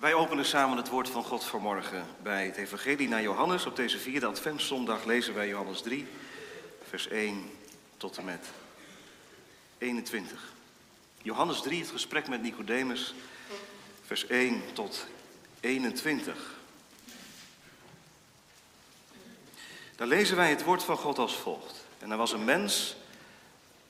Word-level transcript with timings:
Wij 0.00 0.14
openen 0.14 0.44
samen 0.44 0.76
het 0.76 0.88
woord 0.88 1.08
van 1.08 1.24
God 1.24 1.44
vanmorgen 1.44 2.06
bij 2.22 2.46
het 2.46 2.56
Evangelie 2.56 3.08
naar 3.08 3.22
Johannes. 3.22 3.66
Op 3.66 3.76
deze 3.76 3.98
vierde 3.98 4.26
Adventszondag 4.26 5.04
lezen 5.04 5.34
wij 5.34 5.48
Johannes 5.48 5.82
3, 5.82 6.06
vers 6.88 7.08
1 7.08 7.50
tot 7.96 8.18
en 8.18 8.24
met 8.24 8.46
21. 9.78 10.52
Johannes 11.22 11.60
3, 11.60 11.80
het 11.80 11.90
gesprek 11.90 12.28
met 12.28 12.42
Nicodemus, 12.42 13.14
vers 14.06 14.26
1 14.26 14.62
tot 14.72 15.06
21. 15.60 16.54
Daar 19.96 20.08
lezen 20.08 20.36
wij 20.36 20.50
het 20.50 20.64
woord 20.64 20.82
van 20.82 20.96
God 20.96 21.18
als 21.18 21.36
volgt. 21.36 21.84
En 21.98 22.10
er 22.10 22.16
was 22.16 22.32
een 22.32 22.44
mens 22.44 22.96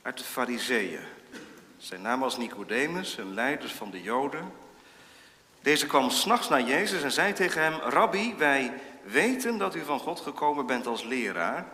uit 0.03 0.19
de 0.19 0.25
Fariseeën. 0.25 1.05
Zijn 1.79 2.03
naam 2.03 2.21
was 2.21 2.37
Nicodemus, 2.37 3.17
een 3.17 3.35
leider 3.35 3.69
van 3.69 3.91
de 3.91 4.03
Joden. 4.03 4.69
Deze 5.63 5.87
kwam 5.87 6.11
s'nachts 6.11 6.49
naar 6.49 6.63
Jezus 6.63 7.03
en 7.03 7.13
zei 7.13 7.33
tegen 7.33 7.63
hem: 7.63 7.75
Rabbi, 7.75 8.35
wij 8.39 8.73
weten 9.03 9.59
dat 9.59 9.75
u 9.75 9.85
van 9.85 9.99
God 9.99 10.21
gekomen 10.21 10.67
bent 10.67 10.87
als 10.87 11.03
leraar, 11.05 11.67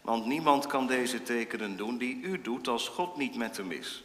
want 0.00 0.26
niemand 0.26 0.66
kan 0.66 0.86
deze 0.86 1.22
tekenen 1.22 1.76
doen 1.76 1.98
die 1.98 2.20
u 2.22 2.40
doet 2.40 2.68
als 2.68 2.88
God 2.88 3.16
niet 3.16 3.36
met 3.36 3.56
hem 3.56 3.70
is. 3.70 4.04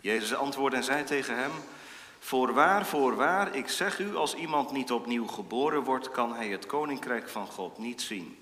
Jezus 0.00 0.34
antwoordde 0.34 0.76
en 0.76 0.84
zei 0.84 1.04
tegen 1.04 1.36
hem: 1.36 1.50
Voorwaar, 2.18 2.86
voorwaar, 2.86 3.54
ik 3.54 3.68
zeg 3.68 3.98
u, 3.98 4.16
als 4.16 4.34
iemand 4.34 4.72
niet 4.72 4.92
opnieuw 4.92 5.26
geboren 5.26 5.82
wordt, 5.82 6.10
kan 6.10 6.34
hij 6.34 6.48
het 6.48 6.66
koninkrijk 6.66 7.28
van 7.28 7.46
God 7.46 7.78
niet 7.78 8.02
zien. 8.02 8.38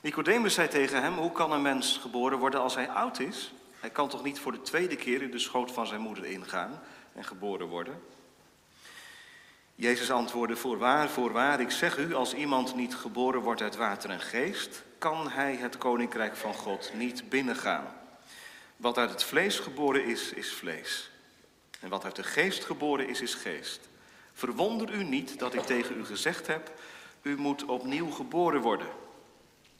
Nicodemus 0.00 0.54
zei 0.54 0.68
tegen 0.68 1.02
hem: 1.02 1.14
Hoe 1.14 1.32
kan 1.32 1.52
een 1.52 1.62
mens 1.62 1.96
geboren 1.96 2.38
worden 2.38 2.60
als 2.60 2.74
hij 2.74 2.88
oud 2.88 3.18
is? 3.18 3.52
Hij 3.80 3.90
kan 3.90 4.08
toch 4.08 4.22
niet 4.22 4.38
voor 4.38 4.52
de 4.52 4.62
tweede 4.62 4.96
keer 4.96 5.22
in 5.22 5.30
de 5.30 5.38
schoot 5.38 5.72
van 5.72 5.86
zijn 5.86 6.00
moeder 6.00 6.24
ingaan 6.24 6.80
en 7.16 7.24
geboren 7.24 7.66
worden? 7.66 8.02
Jezus 9.74 10.10
antwoordde: 10.10 10.56
Voorwaar, 10.56 11.08
voorwaar, 11.08 11.60
ik 11.60 11.70
zeg 11.70 11.98
u, 11.98 12.14
als 12.14 12.34
iemand 12.34 12.74
niet 12.74 12.94
geboren 12.94 13.40
wordt 13.40 13.62
uit 13.62 13.76
water 13.76 14.10
en 14.10 14.20
geest, 14.20 14.82
kan 14.98 15.30
hij 15.30 15.56
het 15.56 15.78
koninkrijk 15.78 16.36
van 16.36 16.54
God 16.54 16.90
niet 16.94 17.28
binnengaan. 17.28 17.86
Wat 18.76 18.98
uit 18.98 19.10
het 19.10 19.22
vlees 19.22 19.58
geboren 19.58 20.04
is, 20.04 20.32
is 20.32 20.52
vlees. 20.52 21.10
En 21.80 21.88
wat 21.88 22.04
uit 22.04 22.16
de 22.16 22.22
geest 22.22 22.64
geboren 22.64 23.08
is, 23.08 23.20
is 23.20 23.34
geest. 23.34 23.88
Verwonder 24.32 24.94
u 24.94 25.04
niet 25.04 25.38
dat 25.38 25.54
ik 25.54 25.62
tegen 25.62 25.98
u 25.98 26.04
gezegd 26.04 26.46
heb: 26.46 26.72
U 27.22 27.36
moet 27.36 27.64
opnieuw 27.64 28.10
geboren 28.10 28.60
worden. 28.60 28.88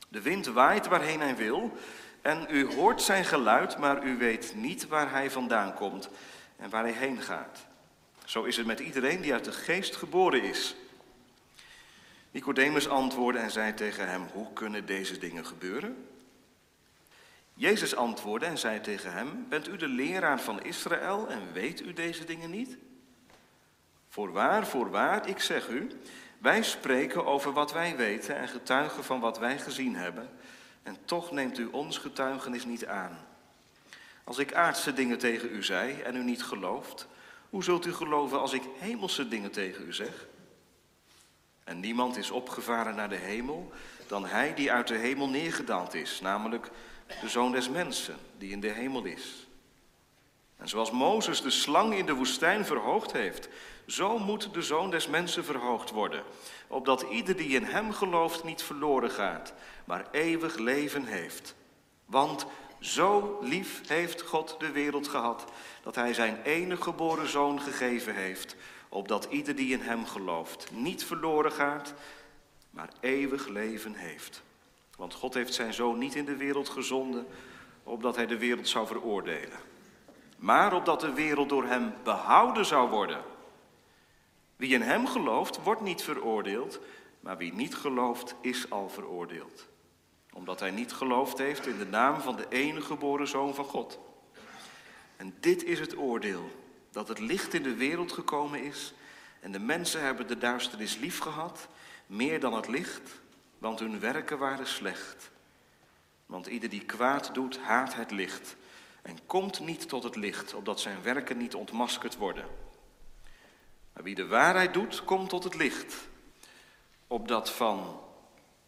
De 0.08 0.20
wind 0.20 0.46
waait 0.46 0.86
waarheen 0.86 1.20
hij 1.20 1.36
wil 1.36 1.72
en 2.22 2.46
u 2.50 2.74
hoort 2.74 3.02
zijn 3.02 3.24
geluid, 3.24 3.78
maar 3.78 4.04
u 4.04 4.16
weet 4.16 4.52
niet 4.54 4.88
waar 4.88 5.10
hij 5.10 5.30
vandaan 5.30 5.74
komt 5.74 6.08
en 6.56 6.70
waar 6.70 6.82
hij 6.82 6.92
heen 6.92 7.22
gaat. 7.22 7.66
Zo 8.24 8.42
is 8.42 8.56
het 8.56 8.66
met 8.66 8.80
iedereen 8.80 9.20
die 9.20 9.32
uit 9.32 9.44
de 9.44 9.52
geest 9.52 9.96
geboren 9.96 10.42
is. 10.42 10.76
Nicodemus 12.30 12.88
antwoordde 12.88 13.40
en 13.40 13.50
zei 13.50 13.74
tegen 13.74 14.08
hem: 14.08 14.26
Hoe 14.32 14.52
kunnen 14.52 14.86
deze 14.86 15.18
dingen 15.18 15.46
gebeuren? 15.46 16.06
Jezus 17.54 17.96
antwoordde 17.96 18.46
en 18.46 18.58
zei 18.58 18.80
tegen 18.80 19.12
hem: 19.12 19.46
Bent 19.48 19.68
u 19.68 19.76
de 19.76 19.88
leraar 19.88 20.40
van 20.40 20.62
Israël 20.62 21.28
en 21.28 21.52
weet 21.52 21.80
u 21.80 21.92
deze 21.92 22.24
dingen 22.24 22.50
niet? 22.50 22.76
Voorwaar, 24.08 24.66
voorwaar, 24.66 25.28
ik 25.28 25.40
zeg 25.40 25.68
u, 25.68 25.90
wij 26.38 26.62
spreken 26.62 27.26
over 27.26 27.52
wat 27.52 27.72
wij 27.72 27.96
weten 27.96 28.36
en 28.36 28.48
getuigen 28.48 29.04
van 29.04 29.20
wat 29.20 29.38
wij 29.38 29.58
gezien 29.58 29.96
hebben, 29.96 30.30
en 30.82 30.96
toch 31.04 31.30
neemt 31.30 31.58
u 31.58 31.64
ons 31.64 31.98
getuigenis 31.98 32.64
niet 32.64 32.86
aan. 32.86 33.25
Als 34.26 34.38
ik 34.38 34.54
aardse 34.54 34.92
dingen 34.92 35.18
tegen 35.18 35.54
u 35.54 35.64
zei 35.64 36.00
en 36.00 36.16
u 36.16 36.24
niet 36.24 36.42
gelooft, 36.42 37.06
hoe 37.50 37.64
zult 37.64 37.86
u 37.86 37.92
geloven 37.92 38.40
als 38.40 38.52
ik 38.52 38.62
hemelse 38.78 39.28
dingen 39.28 39.50
tegen 39.50 39.86
u 39.86 39.92
zeg? 39.92 40.26
En 41.64 41.80
niemand 41.80 42.16
is 42.16 42.30
opgevaren 42.30 42.94
naar 42.94 43.08
de 43.08 43.16
hemel 43.16 43.72
dan 44.06 44.26
hij 44.26 44.54
die 44.54 44.72
uit 44.72 44.88
de 44.88 44.96
hemel 44.96 45.28
neergedaald 45.28 45.94
is, 45.94 46.20
namelijk 46.20 46.70
de 47.20 47.28
zoon 47.28 47.52
des 47.52 47.68
mensen 47.68 48.16
die 48.38 48.50
in 48.50 48.60
de 48.60 48.70
hemel 48.70 49.04
is. 49.04 49.46
En 50.56 50.68
zoals 50.68 50.90
Mozes 50.90 51.42
de 51.42 51.50
slang 51.50 51.94
in 51.94 52.06
de 52.06 52.14
woestijn 52.14 52.64
verhoogd 52.64 53.12
heeft, 53.12 53.48
zo 53.86 54.18
moet 54.18 54.54
de 54.54 54.62
zoon 54.62 54.90
des 54.90 55.08
mensen 55.08 55.44
verhoogd 55.44 55.90
worden, 55.90 56.22
opdat 56.66 57.02
ieder 57.02 57.36
die 57.36 57.48
in 57.48 57.64
hem 57.64 57.92
gelooft 57.92 58.44
niet 58.44 58.62
verloren 58.62 59.10
gaat, 59.10 59.52
maar 59.84 60.06
eeuwig 60.10 60.56
leven 60.56 61.04
heeft. 61.04 61.54
Want 62.04 62.46
zo 62.86 63.38
lief 63.40 63.88
heeft 63.88 64.22
God 64.22 64.56
de 64.58 64.70
wereld 64.70 65.08
gehad, 65.08 65.44
dat 65.82 65.94
hij 65.94 66.14
zijn 66.14 66.42
enige 66.42 66.82
geboren 66.82 67.28
zoon 67.28 67.60
gegeven 67.60 68.14
heeft, 68.14 68.56
opdat 68.88 69.26
ieder 69.30 69.56
die 69.56 69.72
in 69.72 69.80
hem 69.80 70.06
gelooft 70.06 70.70
niet 70.72 71.04
verloren 71.04 71.52
gaat, 71.52 71.94
maar 72.70 72.88
eeuwig 73.00 73.48
leven 73.48 73.94
heeft. 73.94 74.42
Want 74.96 75.14
God 75.14 75.34
heeft 75.34 75.54
zijn 75.54 75.74
zoon 75.74 75.98
niet 75.98 76.14
in 76.14 76.24
de 76.24 76.36
wereld 76.36 76.68
gezonden, 76.68 77.26
opdat 77.82 78.16
hij 78.16 78.26
de 78.26 78.38
wereld 78.38 78.68
zou 78.68 78.86
veroordelen, 78.86 79.58
maar 80.36 80.74
opdat 80.74 81.00
de 81.00 81.12
wereld 81.12 81.48
door 81.48 81.64
hem 81.64 81.94
behouden 82.04 82.66
zou 82.66 82.90
worden. 82.90 83.22
Wie 84.56 84.74
in 84.74 84.82
hem 84.82 85.06
gelooft, 85.06 85.62
wordt 85.62 85.80
niet 85.80 86.02
veroordeeld, 86.02 86.80
maar 87.20 87.36
wie 87.36 87.54
niet 87.54 87.74
gelooft, 87.74 88.34
is 88.40 88.70
al 88.70 88.88
veroordeeld. 88.88 89.66
Omdat 90.36 90.60
hij 90.60 90.70
niet 90.70 90.92
geloofd 90.92 91.38
heeft 91.38 91.66
in 91.66 91.78
de 91.78 91.86
naam 91.86 92.20
van 92.20 92.36
de 92.36 92.46
enige 92.48 92.86
geboren 92.86 93.28
zoon 93.28 93.54
van 93.54 93.64
God. 93.64 93.98
En 95.16 95.34
dit 95.40 95.64
is 95.64 95.80
het 95.80 95.96
oordeel, 95.96 96.50
dat 96.90 97.08
het 97.08 97.18
licht 97.18 97.54
in 97.54 97.62
de 97.62 97.74
wereld 97.74 98.12
gekomen 98.12 98.62
is 98.62 98.94
en 99.40 99.52
de 99.52 99.58
mensen 99.58 100.00
hebben 100.00 100.26
de 100.26 100.38
duisternis 100.38 100.96
lief 100.96 101.18
gehad, 101.18 101.68
meer 102.06 102.40
dan 102.40 102.54
het 102.54 102.68
licht, 102.68 103.20
want 103.58 103.78
hun 103.78 104.00
werken 104.00 104.38
waren 104.38 104.66
slecht. 104.66 105.30
Want 106.26 106.46
ieder 106.46 106.68
die 106.68 106.84
kwaad 106.84 107.34
doet, 107.34 107.58
haat 107.58 107.94
het 107.94 108.10
licht 108.10 108.56
en 109.02 109.18
komt 109.26 109.60
niet 109.60 109.88
tot 109.88 110.02
het 110.02 110.16
licht, 110.16 110.54
opdat 110.54 110.80
zijn 110.80 111.02
werken 111.02 111.36
niet 111.36 111.54
ontmaskerd 111.54 112.16
worden. 112.16 112.46
Maar 113.92 114.02
wie 114.02 114.14
de 114.14 114.26
waarheid 114.26 114.74
doet, 114.74 115.04
komt 115.04 115.28
tot 115.28 115.44
het 115.44 115.54
licht, 115.54 116.08
opdat 117.06 117.50
van 117.50 118.04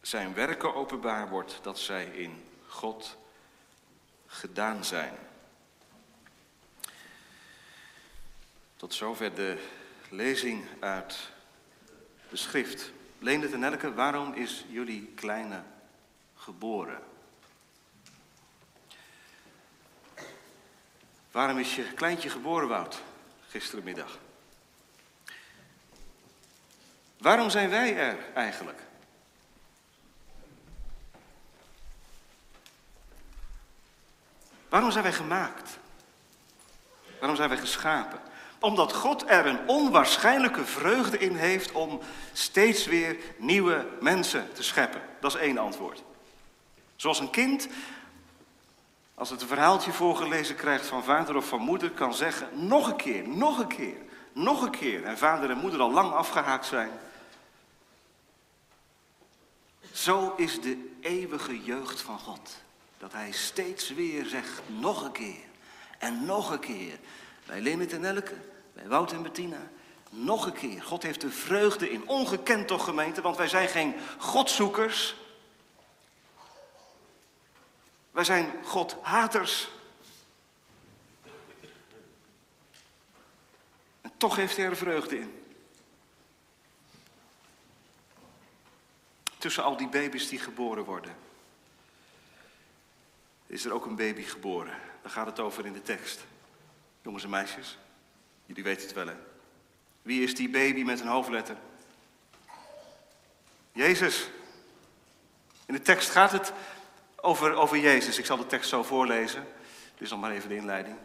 zijn 0.09 0.35
werken 0.35 0.75
openbaar 0.75 1.29
wordt 1.29 1.59
dat 1.63 1.79
zij 1.79 2.05
in 2.05 2.45
God 2.67 3.17
gedaan 4.27 4.85
zijn. 4.85 5.15
Tot 8.77 8.95
zover 8.95 9.35
de 9.35 9.69
lezing 10.09 10.65
uit 10.81 11.31
de 12.29 12.37
schrift. 12.37 12.93
Leendert 13.19 13.53
en 13.53 13.59
Nelke, 13.59 13.95
waarom 13.95 14.33
is 14.33 14.65
jullie 14.69 15.13
kleine 15.15 15.63
geboren? 16.35 17.03
Waarom 21.31 21.59
is 21.59 21.77
je 21.77 21.93
kleintje 21.95 22.31
geboren, 22.31 22.69
Wout, 22.69 23.03
gisterenmiddag? 23.49 24.19
Waarom 27.19 27.51
zijn 27.51 27.71
wij 27.71 27.97
er 27.97 28.33
eigenlijk? 28.35 28.87
Waarom 34.69 34.91
zijn 34.91 35.03
wij 35.03 35.13
gemaakt? 35.13 35.79
Waarom 37.19 37.37
zijn 37.37 37.49
wij 37.49 37.59
geschapen? 37.59 38.21
Omdat 38.61 38.93
God 38.93 39.31
er 39.31 39.47
een 39.47 39.69
onwaarschijnlijke 39.69 40.65
vreugde 40.65 41.19
in 41.19 41.37
heeft 41.37 41.73
om 41.73 42.01
steeds 42.33 42.87
weer 42.87 43.17
nieuwe 43.37 43.87
mensen 44.01 44.53
te 44.53 44.63
scheppen. 44.63 45.01
Dat 45.21 45.35
is 45.35 45.41
één 45.41 45.59
antwoord. 45.59 46.03
Zoals 46.97 47.21
een 47.21 47.31
kind, 47.31 47.69
als 49.15 49.31
het 49.31 49.41
een 49.41 49.49
verhaaltje 49.49 49.93
voorgelezen 49.93 50.57
krijgt 50.57 50.87
van 50.87 51.05
vader 51.05 51.37
of 51.37 51.49
van 51.49 51.61
moeder, 51.61 51.91
kan 51.91 52.15
zeggen: 52.15 52.67
nog 52.67 52.89
een 52.89 52.97
keer, 52.97 53.29
nog 53.29 53.59
een 53.59 53.69
keer, 53.69 53.97
nog 54.33 54.63
een 54.63 54.71
keer. 54.71 55.05
En 55.05 55.19
vader 55.19 55.51
en 55.51 55.59
moeder 55.59 55.81
al 55.81 55.93
lang 55.93 56.13
afgehaakt 56.13 56.67
zijn. 56.67 56.91
Zo 59.93 60.35
is 60.37 60.61
de 60.61 60.97
eeuwige 61.01 61.63
jeugd 61.63 62.01
van 62.01 62.19
God. 62.19 62.57
Dat 62.99 63.13
hij 63.13 63.33
steeds 63.33 63.89
weer 63.89 64.27
zegt, 64.27 64.63
nog 64.67 65.05
een 65.05 65.13
keer 65.13 65.47
en 65.99 66.25
nog 66.25 66.51
een 66.51 66.61
keer. 66.61 66.99
Bij 67.47 67.61
Leonard 67.61 67.93
en 67.93 68.05
Elke, 68.05 68.37
bij 68.73 68.89
Wout 68.89 69.13
en 69.13 69.23
Bettina, 69.23 69.71
nog 70.11 70.47
een 70.47 70.53
keer. 70.53 70.83
God 70.83 71.03
heeft 71.03 71.21
de 71.21 71.31
vreugde 71.31 71.91
in 71.91 72.09
ongekend 72.09 72.69
toch 72.69 72.85
gemeente, 72.85 73.21
want 73.21 73.37
wij 73.37 73.49
zijn 73.49 73.69
geen 73.69 73.95
godzoekers. 74.19 75.17
Wij 78.11 78.25
zijn 78.25 78.53
godhaters. 78.65 79.69
En 84.01 84.13
toch 84.17 84.37
heeft 84.37 84.57
hij 84.57 84.67
er 84.67 84.77
vreugde 84.77 85.19
in. 85.19 85.43
Tussen 89.39 89.65
al 89.65 89.77
die 89.77 89.89
baby's 89.89 90.29
die 90.29 90.39
geboren 90.39 90.85
worden. 90.85 91.28
Is 93.49 93.65
er 93.65 93.73
ook 93.73 93.87
een 93.87 93.97
baby 93.97 94.23
geboren? 94.23 94.75
Daar 95.03 95.11
gaat 95.11 95.27
het 95.27 95.41
over 95.41 95.67
in 95.67 95.73
de 95.73 95.83
tekst. 95.83 96.25
Jongens 97.03 97.25
en 97.25 97.31
meisjes, 97.31 97.79
jullie 98.47 98.63
weten 98.63 98.83
het 98.83 98.95
wel 98.95 99.07
hè. 99.07 99.17
Wie 100.03 100.23
is 100.23 100.35
die 100.35 100.49
baby 100.49 100.83
met 100.83 101.01
een 101.01 101.07
hoofdletter? 101.07 101.57
Jezus. 103.73 104.29
In 105.67 105.75
de 105.75 105.83
tekst 105.83 106.11
gaat 106.11 106.33
het 106.33 106.53
over, 107.17 107.55
over 107.55 107.79
Jezus. 107.79 108.19
Ik 108.19 108.27
zal 108.27 108.37
de 108.37 108.47
tekst 108.47 108.69
zo 108.69 108.83
voorlezen. 108.83 109.47
Dit 109.93 110.03
is 110.03 110.11
nog 110.11 110.21
maar 110.21 110.31
even 110.31 110.49
de 110.49 110.57
inleiding. 110.57 110.97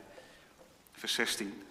Vers 0.93 1.13
16. 1.13 1.63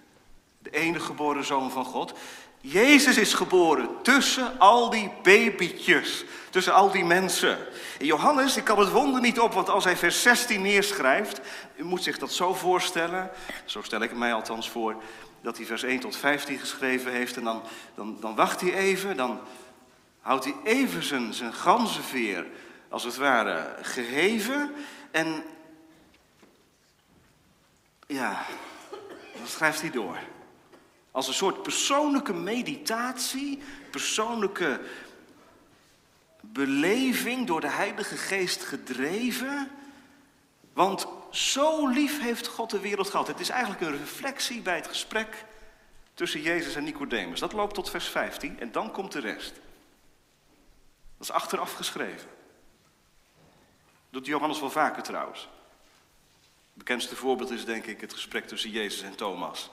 De 0.59 0.71
enige 0.71 1.05
geboren 1.05 1.45
zoon 1.45 1.71
van 1.71 1.85
God. 1.85 2.19
Jezus 2.65 3.17
is 3.17 3.35
geboren 3.35 4.03
tussen 4.03 4.59
al 4.59 4.91
die 4.91 5.11
babytjes, 5.23 6.25
tussen 6.51 6.75
al 6.75 6.91
die 6.91 7.05
mensen. 7.05 7.59
En 7.99 8.07
Johannes, 8.07 8.57
ik 8.57 8.65
kan 8.65 8.79
het 8.79 8.91
wonder 8.91 9.21
niet 9.21 9.41
op, 9.41 9.53
want 9.53 9.69
als 9.69 9.85
hij 9.85 9.97
vers 9.97 10.23
16 10.23 10.63
neerschrijft, 10.63 11.41
u 11.77 11.85
moet 11.85 12.03
zich 12.03 12.19
dat 12.19 12.33
zo 12.33 12.55
voorstellen, 12.55 13.31
zo 13.65 13.83
stel 13.83 14.01
ik 14.01 14.17
mij 14.17 14.35
althans 14.35 14.71
voor, 14.71 15.03
dat 15.41 15.57
hij 15.57 15.67
vers 15.67 15.83
1 15.83 16.01
tot 16.01 16.17
15 16.17 16.59
geschreven 16.59 17.13
heeft 17.13 17.37
en 17.37 17.45
dan, 17.45 17.63
dan, 17.95 18.17
dan 18.21 18.35
wacht 18.35 18.61
hij 18.61 18.75
even, 18.75 19.17
dan 19.17 19.41
houdt 20.21 20.45
hij 20.45 20.55
even 20.65 21.03
zijn, 21.03 21.35
zijn 21.35 21.55
ganzenveer, 21.55 22.47
als 22.89 23.05
het 23.05 23.17
ware, 23.17 23.77
geheven 23.81 24.75
en 25.11 25.45
ja, 28.07 28.45
dan 29.37 29.47
schrijft 29.47 29.81
hij 29.81 29.91
door. 29.91 30.19
Als 31.13 31.29
een 31.29 31.35
soort 31.35 31.63
persoonlijke 31.63 32.33
meditatie, 32.33 33.63
persoonlijke 33.91 34.81
beleving 36.41 37.47
door 37.47 37.61
de 37.61 37.71
Heilige 37.71 38.17
Geest 38.17 38.65
gedreven. 38.65 39.71
Want 40.73 41.07
zo 41.31 41.87
lief 41.87 42.21
heeft 42.21 42.47
God 42.47 42.71
de 42.71 42.81
wereld 42.81 43.11
gehad. 43.11 43.27
Het 43.27 43.41
is 43.41 43.49
eigenlijk 43.49 43.81
een 43.81 43.99
reflectie 43.99 44.61
bij 44.61 44.77
het 44.77 44.87
gesprek 44.87 45.45
tussen 46.15 46.41
Jezus 46.41 46.75
en 46.75 46.85
Nicodemus. 46.85 47.41
Dat 47.41 47.53
loopt 47.53 47.75
tot 47.75 47.91
vers 47.91 48.07
15 48.07 48.61
en 48.61 48.73
dan 48.73 48.91
komt 48.91 49.13
de 49.13 49.21
rest. 49.21 49.53
Dat 51.19 51.29
is 51.29 51.31
achteraf 51.31 51.73
geschreven. 51.73 52.29
Dat 54.11 54.11
doet 54.11 54.27
Johannes 54.27 54.61
wel 54.61 54.71
vaker 54.71 55.03
trouwens. 55.03 55.41
Het 56.41 56.85
bekendste 56.85 57.17
voorbeeld 57.17 57.51
is 57.51 57.65
denk 57.65 57.87
ik 57.87 58.01
het 58.01 58.13
gesprek 58.13 58.49
tussen 58.49 58.71
Jezus 58.71 59.03
en 59.03 59.17
Thomas. 59.17 59.71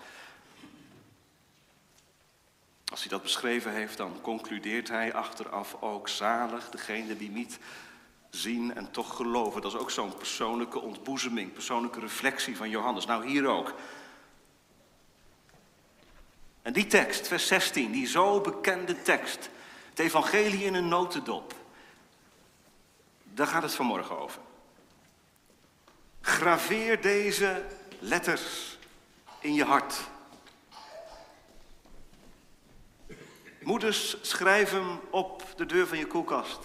Als 2.89 2.99
hij 2.99 3.09
dat 3.09 3.21
beschreven 3.21 3.71
heeft, 3.71 3.97
dan 3.97 4.21
concludeert 4.21 4.89
hij 4.89 5.13
achteraf 5.13 5.75
ook 5.79 6.09
zalig 6.09 6.69
degene 6.69 7.17
die 7.17 7.29
niet 7.29 7.59
zien 8.29 8.75
en 8.75 8.91
toch 8.91 9.15
geloven. 9.15 9.61
Dat 9.61 9.73
is 9.73 9.79
ook 9.79 9.91
zo'n 9.91 10.17
persoonlijke 10.17 10.79
ontboezeming, 10.79 11.53
persoonlijke 11.53 11.99
reflectie 11.99 12.57
van 12.57 12.69
Johannes. 12.69 13.05
Nou, 13.05 13.27
hier 13.27 13.47
ook. 13.47 13.73
En 16.61 16.73
die 16.73 16.87
tekst, 16.87 17.27
vers 17.27 17.47
16, 17.47 17.91
die 17.91 18.07
zo 18.07 18.41
bekende 18.41 19.01
tekst, 19.01 19.49
het 19.89 19.99
evangelie 19.99 20.63
in 20.63 20.73
een 20.73 20.87
notendop, 20.87 21.53
daar 23.23 23.47
gaat 23.47 23.63
het 23.63 23.75
vanmorgen 23.75 24.19
over. 24.19 24.41
Graveer 26.21 27.01
deze 27.01 27.65
letters 27.99 28.77
in 29.39 29.53
je 29.53 29.63
hart. 29.63 29.95
Moeders, 33.61 34.17
schrijf 34.21 34.71
hem 34.71 34.99
op 35.09 35.43
de 35.55 35.65
deur 35.65 35.87
van 35.87 35.97
je 35.97 36.05
koelkast. 36.05 36.59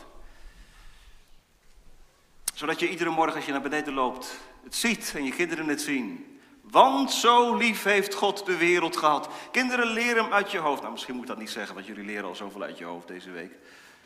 Zodat 2.54 2.80
je 2.80 2.88
iedere 2.88 3.10
morgen 3.10 3.36
als 3.36 3.44
je 3.44 3.52
naar 3.52 3.60
beneden 3.60 3.94
loopt, 3.94 4.38
het 4.64 4.74
ziet 4.74 5.12
en 5.16 5.24
je 5.24 5.32
kinderen 5.32 5.68
het 5.68 5.80
zien. 5.80 6.38
Want 6.62 7.12
zo 7.12 7.54
lief 7.54 7.82
heeft 7.82 8.14
God 8.14 8.46
de 8.46 8.56
wereld 8.56 8.96
gehad. 8.96 9.28
Kinderen, 9.50 9.86
leren 9.86 10.22
hem 10.22 10.32
uit 10.32 10.50
je 10.50 10.58
hoofd. 10.58 10.80
Nou, 10.80 10.92
misschien 10.92 11.14
moet 11.14 11.22
ik 11.22 11.28
dat 11.28 11.38
niet 11.38 11.50
zeggen, 11.50 11.74
want 11.74 11.86
jullie 11.86 12.04
leren 12.04 12.24
al 12.24 12.34
zoveel 12.34 12.62
uit 12.62 12.78
je 12.78 12.84
hoofd 12.84 13.08
deze 13.08 13.30
week. 13.30 13.52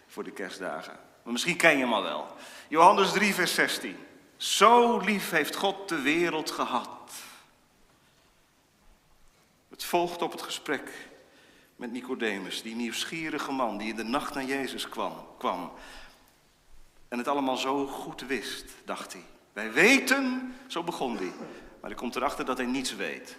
Voor 0.07 0.25
de 0.25 0.31
kerstdagen. 0.31 0.93
Maar 1.23 1.33
misschien 1.33 1.57
ken 1.57 1.71
je 1.71 1.85
hem 1.85 1.93
al 1.93 2.03
wel. 2.03 2.27
Johannes 2.69 3.13
3, 3.13 3.35
vers 3.35 3.55
16. 3.55 3.97
Zo 4.37 4.99
lief 4.99 5.31
heeft 5.31 5.57
God 5.57 5.89
de 5.89 6.01
wereld 6.01 6.51
gehad. 6.51 7.13
Het 9.69 9.85
volgt 9.85 10.23
op 10.23 10.33
het 10.33 10.43
gesprek 10.43 11.08
met 11.79 11.93
Nicodemus, 11.93 12.63
die 12.63 12.75
nieuwsgierige 12.75 13.53
man 13.53 13.79
die 13.79 13.89
in 13.89 13.97
de 13.97 14.03
nacht 14.03 14.35
naar 14.35 14.45
Jezus 14.45 14.89
kwam, 14.89 15.27
kwam. 15.39 15.73
En 17.09 17.19
het 17.19 17.29
allemaal 17.29 17.57
zo 17.57 17.87
goed 17.87 18.27
wist, 18.27 18.65
dacht 18.85 19.13
hij. 19.13 19.25
Wij 19.53 19.73
weten, 19.73 20.55
zo 20.67 20.83
begon 20.83 21.17
hij. 21.17 21.33
Maar 21.81 21.91
hij 21.91 21.95
komt 21.95 22.17
erachter 22.17 22.45
dat 22.45 22.57
hij 22.57 22.67
niets 22.67 22.97
weet. 22.97 23.37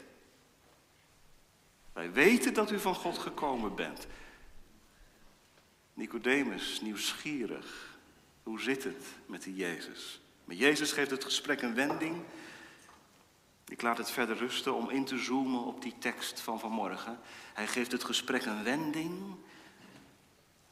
Wij 1.93 2.11
weten 2.11 2.53
dat 2.53 2.71
u 2.71 2.79
van 2.79 2.95
God 2.95 3.17
gekomen 3.17 3.75
bent. 3.75 4.07
Nicodemus, 5.93 6.81
nieuwsgierig. 6.81 7.97
Hoe 8.43 8.61
zit 8.61 8.83
het 8.83 9.05
met 9.25 9.43
die 9.43 9.55
Jezus? 9.55 10.21
Maar 10.45 10.55
Jezus 10.55 10.91
geeft 10.91 11.11
het 11.11 11.23
gesprek 11.23 11.61
een 11.61 11.75
wending. 11.75 12.15
Ik 13.79 13.85
laat 13.85 13.97
het 13.97 14.11
verder 14.11 14.37
rusten 14.37 14.75
om 14.75 14.89
in 14.89 15.05
te 15.05 15.17
zoomen 15.17 15.63
op 15.63 15.81
die 15.81 15.95
tekst 15.99 16.39
van 16.39 16.59
vanmorgen. 16.59 17.19
Hij 17.53 17.67
geeft 17.67 17.91
het 17.91 18.03
gesprek 18.03 18.45
een 18.45 18.63
wending. 18.63 19.35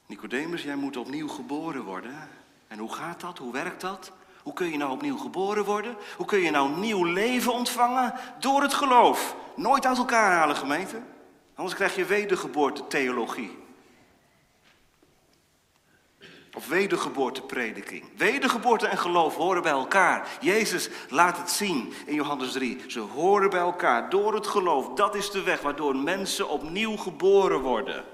Nicodemus, 0.06 0.64
jij 0.64 0.76
moet 0.76 0.98
opnieuw 0.98 1.28
geboren 1.28 1.84
worden. 1.84 2.30
En 2.68 2.80
hoe 2.80 2.94
gaat 2.94 3.22
dat? 3.22 3.38
Hoe 3.38 3.54
werkt 3.54 3.82
dat? 3.82 4.12
Hoe 4.44 4.54
kun 4.54 4.72
je 4.72 4.78
nou 4.78 4.92
opnieuw 4.92 5.18
geboren 5.18 5.66
worden? 5.66 5.96
Hoe 6.18 6.26
kun 6.26 6.40
je 6.40 6.52
nou 6.52 6.80
nieuw 6.80 7.04
leven 7.04 7.54
ontvangen? 7.54 8.14
Door 8.40 8.62
het 8.62 8.74
geloof. 8.74 9.36
Nooit 9.56 9.86
uit 9.86 9.98
elkaar 9.98 10.32
halen, 10.32 10.56
gemeente. 10.56 11.02
Anders 11.56 11.76
krijg 11.76 11.96
je 11.96 12.06
wedergeboorte 12.06 12.88
theologie. 12.88 13.58
Of 16.58 16.68
wedergeboorteprediking. 16.68 18.04
Wedergeboorte 18.16 18.88
en 18.88 18.98
geloof 18.98 19.36
horen 19.36 19.62
bij 19.62 19.72
elkaar. 19.72 20.38
Jezus 20.42 20.90
laat 21.10 21.38
het 21.38 21.50
zien 21.50 21.94
in 22.06 22.14
Johannes 22.14 22.52
3. 22.52 22.82
Ze 22.88 23.00
horen 23.00 23.50
bij 23.50 23.60
elkaar 23.60 24.10
door 24.10 24.34
het 24.34 24.48
geloof. 24.48 24.94
Dat 24.94 25.16
is 25.16 25.32
de 25.32 25.44
weg 25.44 25.62
waardoor 25.62 25.96
mensen 25.96 26.50
opnieuw 26.50 26.96
geboren 26.96 27.60
worden. 27.60 28.06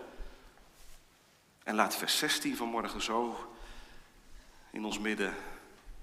En 1.63 1.75
laat 1.75 1.95
vers 1.95 2.17
16 2.17 2.55
vanmorgen 2.55 3.01
zo 3.01 3.49
in 4.71 4.85
ons 4.85 4.99
midden 4.99 5.35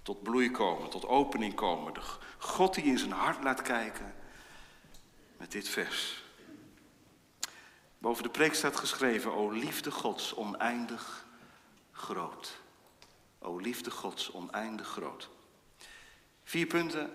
tot 0.03 0.23
bloei 0.23 0.51
komen, 0.51 0.91
tot 0.91 1.07
opening 1.07 1.55
komen. 1.55 1.95
De 1.95 2.01
God 2.39 2.75
die 2.75 2.85
in 2.85 2.99
zijn 2.99 3.13
hart 3.13 3.45
laat 3.45 3.63
kijken 3.63 4.15
met 5.37 5.53
dit 5.53 5.69
vers. 5.69 6.25
Boven 7.99 8.23
de 8.23 8.31
preek 8.31 8.55
staat 8.55 8.77
geschreven, 8.77 9.35
o 9.35 9.51
liefde 9.51 9.91
Gods, 9.91 10.35
oneindig 10.35 11.29
groot. 12.01 12.61
O 13.39 13.57
liefde 13.57 13.91
Gods, 13.91 14.33
oneindig 14.33 14.89
groot. 14.89 15.29
Vier 16.45 16.67
punten. 16.67 17.11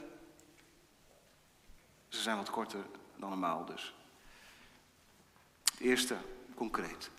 Ze 2.09 2.21
zijn 2.21 2.37
wat 2.37 2.49
korter 2.49 2.85
dan 3.15 3.29
normaal 3.29 3.65
dus. 3.65 3.93
Het 5.63 5.79
eerste, 5.79 6.17
concreet. 6.55 7.09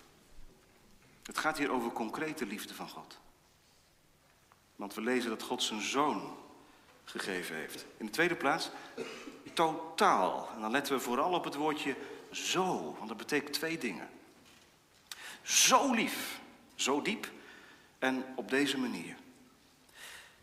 Het 1.23 1.37
gaat 1.37 1.57
hier 1.57 1.71
over 1.71 1.91
concrete 1.91 2.45
liefde 2.45 2.73
van 2.73 2.89
God. 2.89 3.19
Want 4.75 4.93
we 4.93 5.01
lezen 5.01 5.29
dat 5.29 5.43
God 5.43 5.63
zijn 5.63 5.81
zoon 5.81 6.37
gegeven 7.03 7.55
heeft. 7.55 7.85
In 7.97 8.05
de 8.05 8.11
tweede 8.11 8.35
plaats, 8.35 8.69
totaal. 9.53 10.49
En 10.53 10.61
dan 10.61 10.71
letten 10.71 10.93
we 10.95 10.99
vooral 10.99 11.33
op 11.33 11.43
het 11.43 11.55
woordje 11.55 11.95
zo, 12.31 12.95
want 12.97 13.07
dat 13.07 13.17
betekent 13.17 13.53
twee 13.53 13.77
dingen. 13.77 14.09
Zo 15.41 15.93
lief, 15.93 16.39
zo 16.75 17.01
diep 17.01 17.29
en 17.99 18.25
op 18.35 18.49
deze 18.49 18.77
manier. 18.77 19.15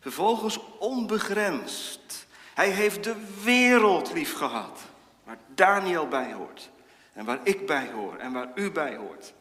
Vervolgens 0.01 0.59
onbegrensd. 0.79 2.27
Hij 2.55 2.71
heeft 2.71 3.05
de 3.05 3.17
wereld 3.43 4.13
lief 4.13 4.35
gehad, 4.35 4.81
waar 5.25 5.39
Daniel 5.55 6.09
bij 6.09 6.33
hoort. 6.33 6.71
En 7.13 7.25
waar 7.25 7.41
ik 7.43 7.67
bij 7.67 7.91
hoor 7.91 8.17
en 8.17 8.33
waar 8.33 8.49
u 8.55 8.71
bij 8.71 8.97
hoort. 8.97 9.35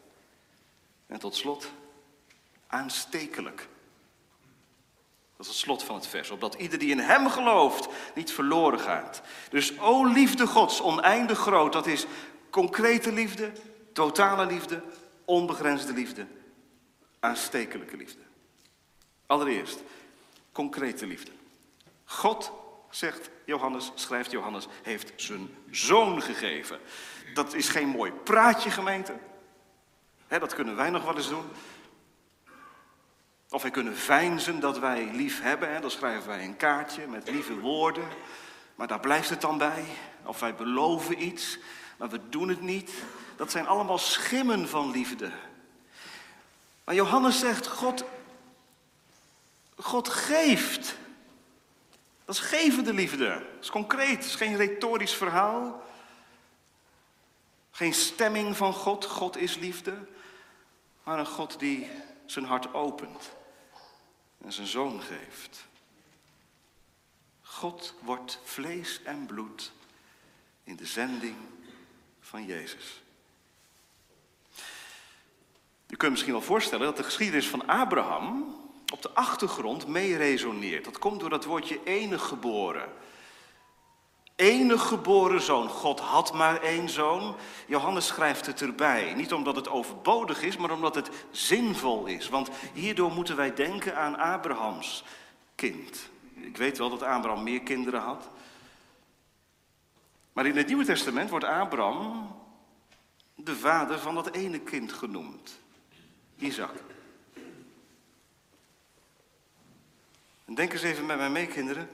En 1.06 1.18
tot 1.18 1.34
slot, 1.34 1.72
aanstekelijk. 2.66 3.68
Dat 5.36 5.46
is 5.46 5.52
het 5.52 5.56
slot 5.56 5.82
van 5.82 5.94
het 5.94 6.06
vers. 6.06 6.30
Opdat 6.30 6.54
ieder 6.54 6.78
die 6.78 6.90
in 6.90 6.98
hem 6.98 7.30
gelooft 7.30 7.88
niet 8.14 8.32
verloren 8.32 8.80
gaat. 8.80 9.22
Dus 9.50 9.78
o 9.80 10.04
liefde 10.04 10.46
Gods, 10.46 10.80
oneindig 10.80 11.38
groot. 11.38 11.72
Dat 11.72 11.86
is 11.86 12.06
concrete 12.50 13.12
liefde, 13.12 13.52
totale 13.92 14.46
liefde, 14.46 14.82
onbegrensde 15.24 15.92
liefde 15.92 16.26
aanstekelijke 17.24 17.96
liefde. 17.96 18.20
Allereerst, 19.26 19.82
concrete 20.52 21.06
liefde. 21.06 21.30
God, 22.04 22.52
zegt 22.90 23.30
Johannes, 23.44 23.92
schrijft 23.94 24.30
Johannes, 24.30 24.66
heeft 24.82 25.12
zijn 25.16 25.48
zoon 25.70 26.22
gegeven. 26.22 26.78
Dat 27.34 27.54
is 27.54 27.68
geen 27.68 27.88
mooi 27.88 28.12
praatje, 28.12 28.70
gemeente. 28.70 29.14
dat 30.28 30.54
kunnen 30.54 30.76
wij 30.76 30.90
nog 30.90 31.04
wel 31.04 31.16
eens 31.16 31.28
doen. 31.28 31.44
Of 33.48 33.62
wij 33.62 33.70
kunnen 33.70 33.96
veinzen 33.96 34.60
dat 34.60 34.78
wij 34.78 35.10
lief 35.12 35.42
hebben. 35.42 35.80
Dan 35.80 35.90
schrijven 35.90 36.28
wij 36.28 36.44
een 36.44 36.56
kaartje 36.56 37.06
met 37.06 37.30
lieve 37.30 37.58
woorden. 37.58 38.04
Maar 38.74 38.86
daar 38.86 39.00
blijft 39.00 39.30
het 39.30 39.40
dan 39.40 39.58
bij. 39.58 39.84
Of 40.24 40.40
wij 40.40 40.54
beloven 40.54 41.22
iets, 41.22 41.58
maar 41.98 42.08
we 42.08 42.28
doen 42.28 42.48
het 42.48 42.60
niet. 42.60 42.90
dat 43.36 43.50
zijn 43.50 43.66
allemaal 43.66 43.98
schimmen 43.98 44.68
van 44.68 44.90
liefde. 44.90 45.30
Maar 46.84 46.94
Johannes 46.94 47.38
zegt, 47.38 47.66
God, 47.66 48.04
God 49.76 50.08
geeft. 50.08 50.96
Dat 52.24 52.34
is 52.34 52.40
gevende 52.40 52.92
liefde. 52.92 53.28
Dat 53.28 53.62
is 53.62 53.70
concreet, 53.70 54.16
het 54.16 54.24
is 54.24 54.34
geen 54.34 54.56
retorisch 54.56 55.14
verhaal. 55.14 55.82
Geen 57.70 57.94
stemming 57.94 58.56
van 58.56 58.72
God, 58.72 59.04
God 59.04 59.36
is 59.36 59.56
liefde. 59.56 60.08
Maar 61.02 61.18
een 61.18 61.26
God 61.26 61.58
die 61.58 61.90
zijn 62.26 62.44
hart 62.44 62.74
opent 62.74 63.30
en 64.44 64.52
zijn 64.52 64.66
zoon 64.66 65.00
geeft. 65.00 65.66
God 67.42 67.94
wordt 68.00 68.38
vlees 68.44 69.02
en 69.02 69.26
bloed 69.26 69.72
in 70.64 70.76
de 70.76 70.86
zending 70.86 71.36
van 72.20 72.44
Jezus. 72.44 73.02
Je 75.86 75.96
kunt 75.96 76.10
misschien 76.10 76.32
wel 76.32 76.42
voorstellen 76.42 76.86
dat 76.86 76.96
de 76.96 77.02
geschiedenis 77.02 77.48
van 77.48 77.66
Abraham 77.66 78.54
op 78.92 79.02
de 79.02 79.10
achtergrond 79.14 79.86
mee 79.86 80.16
resoneert. 80.16 80.84
Dat 80.84 80.98
komt 80.98 81.20
door 81.20 81.30
dat 81.30 81.44
woordje 81.44 81.80
enig 81.84 82.22
geboren. 82.22 82.88
Enig 84.36 84.82
geboren 84.82 85.40
zoon. 85.40 85.68
God 85.68 86.00
had 86.00 86.32
maar 86.32 86.62
één 86.62 86.88
zoon. 86.88 87.36
Johannes 87.66 88.06
schrijft 88.06 88.46
het 88.46 88.60
erbij. 88.60 89.14
Niet 89.14 89.32
omdat 89.32 89.56
het 89.56 89.68
overbodig 89.68 90.42
is, 90.42 90.56
maar 90.56 90.70
omdat 90.70 90.94
het 90.94 91.10
zinvol 91.30 92.06
is. 92.06 92.28
Want 92.28 92.50
hierdoor 92.72 93.12
moeten 93.12 93.36
wij 93.36 93.54
denken 93.54 93.96
aan 93.96 94.18
Abrahams 94.18 95.04
kind. 95.54 96.10
Ik 96.34 96.56
weet 96.56 96.78
wel 96.78 96.90
dat 96.90 97.02
Abraham 97.02 97.42
meer 97.42 97.60
kinderen 97.60 98.00
had. 98.00 98.30
Maar 100.32 100.46
in 100.46 100.56
het 100.56 100.66
Nieuwe 100.66 100.84
Testament 100.84 101.30
wordt 101.30 101.44
Abraham 101.44 102.36
de 103.34 103.56
vader 103.56 103.98
van 103.98 104.14
dat 104.14 104.30
ene 104.30 104.58
kind 104.58 104.92
genoemd. 104.92 105.62
Isaac. 106.38 106.74
En 110.44 110.54
denk 110.54 110.72
eens 110.72 110.82
even 110.82 111.06
met 111.06 111.16
mij 111.16 111.30
mee, 111.30 111.46
kinderen. 111.46 111.88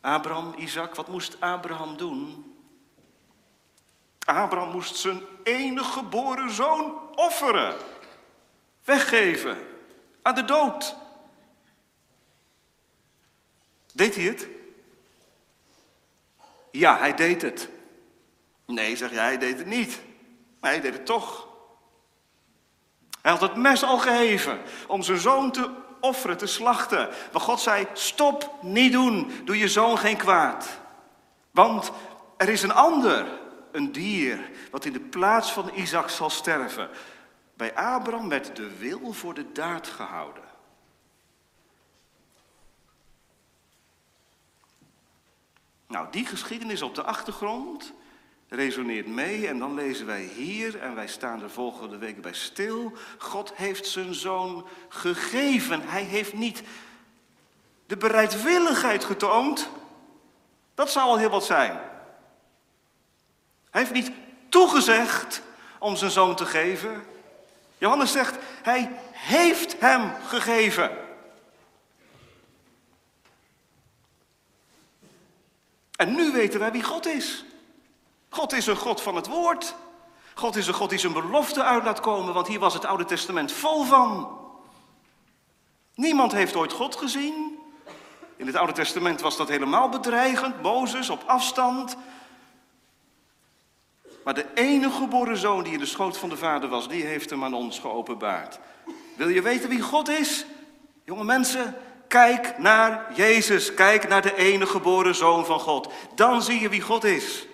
Abraham, 0.00 0.54
Isaac, 0.56 0.94
wat 0.94 1.08
moest 1.08 1.40
Abraham 1.40 1.96
doen? 1.96 2.52
Abraham 4.24 4.70
moest 4.70 4.96
zijn 4.96 5.20
enige 5.42 5.92
geboren 5.92 6.50
zoon 6.50 7.14
offeren. 7.14 7.76
Weggeven. 8.84 9.58
Aan 10.22 10.34
de 10.34 10.44
dood. 10.44 10.96
Deed 13.92 14.14
hij 14.14 14.24
het? 14.24 14.48
Ja, 16.70 16.98
hij 16.98 17.14
deed 17.14 17.42
het. 17.42 17.68
Nee, 18.66 18.96
zeg 18.96 19.10
jij, 19.10 19.24
hij 19.24 19.38
deed 19.38 19.58
het 19.58 19.66
niet. 19.66 20.00
Maar 20.60 20.70
hij 20.70 20.80
deed 20.80 20.92
het 20.92 21.06
toch. 21.06 21.48
Hij 23.24 23.32
had 23.32 23.40
het 23.40 23.56
mes 23.56 23.82
al 23.84 23.98
geheven 23.98 24.60
om 24.86 25.02
zijn 25.02 25.18
zoon 25.18 25.50
te 25.50 25.70
offeren, 26.00 26.36
te 26.36 26.46
slachten. 26.46 27.08
Maar 27.32 27.40
God 27.40 27.60
zei, 27.60 27.86
stop, 27.92 28.58
niet 28.60 28.92
doen, 28.92 29.32
doe 29.44 29.58
je 29.58 29.68
zoon 29.68 29.98
geen 29.98 30.16
kwaad. 30.16 30.80
Want 31.50 31.92
er 32.36 32.48
is 32.48 32.62
een 32.62 32.72
ander, 32.72 33.26
een 33.72 33.92
dier, 33.92 34.50
wat 34.70 34.84
in 34.84 34.92
de 34.92 35.00
plaats 35.00 35.52
van 35.52 35.70
Isaac 35.74 36.08
zal 36.08 36.30
sterven. 36.30 36.88
Bij 37.56 37.74
Abraham 37.74 38.28
werd 38.28 38.56
de 38.56 38.76
wil 38.78 39.12
voor 39.12 39.34
de 39.34 39.52
daad 39.52 39.86
gehouden. 39.86 40.44
Nou, 45.86 46.06
die 46.10 46.26
geschiedenis 46.26 46.82
op 46.82 46.94
de 46.94 47.02
achtergrond 47.02 47.92
resoneert 48.54 49.06
mee 49.06 49.48
en 49.48 49.58
dan 49.58 49.74
lezen 49.74 50.06
wij 50.06 50.22
hier 50.22 50.78
en 50.80 50.94
wij 50.94 51.08
staan 51.08 51.42
er 51.42 51.50
volgende 51.50 51.98
week 51.98 52.22
bij 52.22 52.34
stil. 52.34 52.92
God 53.18 53.52
heeft 53.54 53.86
zijn 53.86 54.14
zoon 54.14 54.66
gegeven. 54.88 55.88
Hij 55.88 56.02
heeft 56.02 56.32
niet 56.32 56.62
de 57.86 57.96
bereidwilligheid 57.96 59.04
getoond. 59.04 59.68
Dat 60.74 60.90
zou 60.90 61.06
al 61.06 61.18
heel 61.18 61.30
wat 61.30 61.44
zijn. 61.44 61.80
Hij 63.70 63.80
heeft 63.80 63.92
niet 63.92 64.10
toegezegd 64.48 65.42
om 65.78 65.96
zijn 65.96 66.10
zoon 66.10 66.36
te 66.36 66.46
geven. 66.46 67.04
Johannes 67.78 68.12
zegt, 68.12 68.38
hij 68.62 68.90
heeft 69.12 69.80
hem 69.80 70.12
gegeven. 70.26 70.90
En 75.96 76.14
nu 76.14 76.32
weten 76.32 76.60
wij 76.60 76.72
wie 76.72 76.82
God 76.82 77.06
is. 77.06 77.44
God 78.34 78.52
is 78.52 78.66
een 78.66 78.76
God 78.76 79.00
van 79.00 79.16
het 79.16 79.26
woord. 79.26 79.74
God 80.34 80.56
is 80.56 80.66
een 80.66 80.74
God 80.74 80.90
die 80.90 80.98
zijn 80.98 81.12
belofte 81.12 81.62
uit 81.62 81.84
laat 81.84 82.00
komen, 82.00 82.34
want 82.34 82.46
hier 82.46 82.58
was 82.58 82.74
het 82.74 82.84
Oude 82.84 83.04
Testament 83.04 83.52
vol 83.52 83.84
van. 83.84 84.38
Niemand 85.94 86.32
heeft 86.32 86.56
ooit 86.56 86.72
God 86.72 86.96
gezien. 86.96 87.58
In 88.36 88.46
het 88.46 88.56
Oude 88.56 88.72
Testament 88.72 89.20
was 89.20 89.36
dat 89.36 89.48
helemaal 89.48 89.88
bedreigend, 89.88 90.62
Mozes 90.62 91.10
op 91.10 91.22
afstand. 91.26 91.96
Maar 94.24 94.34
de 94.34 94.46
enige 94.54 94.96
geboren 94.96 95.36
zoon 95.36 95.62
die 95.62 95.72
in 95.72 95.78
de 95.78 95.86
schoot 95.86 96.18
van 96.18 96.28
de 96.28 96.36
vader 96.36 96.68
was, 96.68 96.88
die 96.88 97.04
heeft 97.04 97.30
hem 97.30 97.44
aan 97.44 97.54
ons 97.54 97.78
geopenbaard. 97.78 98.58
Wil 99.16 99.28
je 99.28 99.42
weten 99.42 99.68
wie 99.68 99.80
God 99.80 100.08
is? 100.08 100.46
Jonge 101.04 101.24
mensen, 101.24 101.76
kijk 102.08 102.58
naar 102.58 103.12
Jezus. 103.14 103.74
Kijk 103.74 104.08
naar 104.08 104.22
de 104.22 104.36
enige 104.36 104.72
geboren 104.72 105.14
zoon 105.14 105.46
van 105.46 105.60
God. 105.60 105.92
Dan 106.14 106.42
zie 106.42 106.60
je 106.60 106.68
wie 106.68 106.80
God 106.80 107.04
is. 107.04 107.46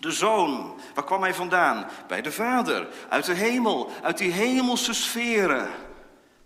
De 0.00 0.10
zoon, 0.10 0.80
waar 0.94 1.04
kwam 1.04 1.22
hij 1.22 1.34
vandaan? 1.34 1.90
Bij 2.06 2.22
de 2.22 2.32
vader, 2.32 2.88
uit 3.08 3.24
de 3.24 3.34
hemel, 3.34 3.90
uit 4.02 4.18
die 4.18 4.32
hemelse 4.32 4.92
sferen, 4.92 5.70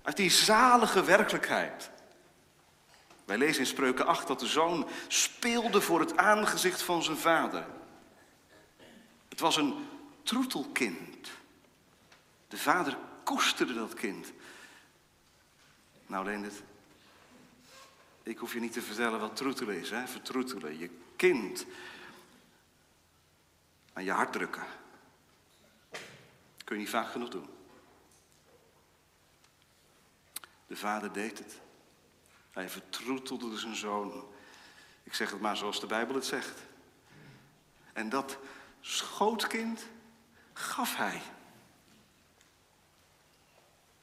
uit 0.03 0.17
die 0.17 0.31
zalige 0.31 1.05
werkelijkheid. 1.05 1.91
Wij 3.25 3.39
lezen 3.39 3.61
in 3.61 3.67
Spreuken 3.67 4.07
8 4.07 4.27
dat 4.27 4.41
de 4.41 4.47
zoon 4.47 4.89
speelde 5.09 5.81
voor 5.81 6.01
het 6.01 6.17
aangezicht 6.17 6.83
van 6.83 7.03
zijn 7.03 7.17
vader. 7.17 7.67
Het 9.29 9.41
was 9.41 9.57
een 9.57 9.75
troetelkind. 10.23 11.31
De 12.49 12.59
vader 12.59 12.97
koesterde 13.25 13.75
dat 13.75 13.95
kind. 13.95 14.33
Nou, 16.07 16.25
Leendert, 16.25 16.63
ik 18.23 18.39
hoef 18.39 18.53
je 18.53 18.61
niet 18.61 18.73
te 18.73 18.83
vertellen 18.83 19.21
wat 19.21 19.37
troetelen 19.37 19.81
is, 19.81 19.91
hè? 19.91 20.07
Vertroetelen. 20.07 20.79
Je 20.79 20.91
kind 21.17 21.67
aan 23.95 24.05
je 24.05 24.11
hart 24.11 24.33
drukken. 24.33 24.67
Kun 26.65 26.77
je 26.77 26.83
niet 26.83 26.91
vaak 26.91 27.11
genoeg 27.11 27.29
doen. 27.29 27.49
De 30.67 30.77
vader 30.77 31.13
deed 31.13 31.39
het. 31.39 31.61
Hij 32.51 32.69
vertroetelde 32.69 33.59
zijn 33.59 33.77
zoon. 33.77 34.25
Ik 35.03 35.15
zeg 35.15 35.31
het 35.31 35.41
maar 35.41 35.57
zoals 35.57 35.81
de 35.81 35.87
Bijbel 35.87 36.15
het 36.15 36.25
zegt. 36.25 36.61
En 37.93 38.09
dat 38.09 38.39
schootkind 38.81 39.87
gaf 40.53 40.97
hij. 40.97 41.23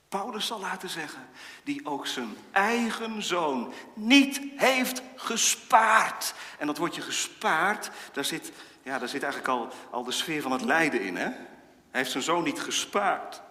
Paulus 0.10 0.46
zal 0.46 0.60
laten 0.60 0.90
zeggen, 0.90 1.30
die 1.64 1.86
ook 1.86 2.08
zijn 2.08 2.38
eigen 2.52 3.24
zoon 3.24 3.74
niet 3.94 4.42
heeft 4.56 5.02
gespaard. 5.16 6.34
En 6.58 6.68
dat 6.68 6.78
woordje 6.78 7.02
gespaard, 7.02 7.92
daar 8.14 8.26
zit 8.26 8.52
ja, 8.84 9.00
daar 9.00 9.10
zit 9.10 9.24
eigenlijk 9.24 9.54
al, 9.54 9.70
al 9.90 10.04
de 10.04 10.12
sfeer 10.12 10.42
van 10.42 10.52
het 10.52 10.62
lijden 10.62 11.02
in. 11.02 11.16
Hè? 11.16 11.30
Hij 11.92 12.00
heeft 12.00 12.12
zijn 12.12 12.24
zoon 12.24 12.44
niet 12.44 12.60
gespaard. 12.60 13.42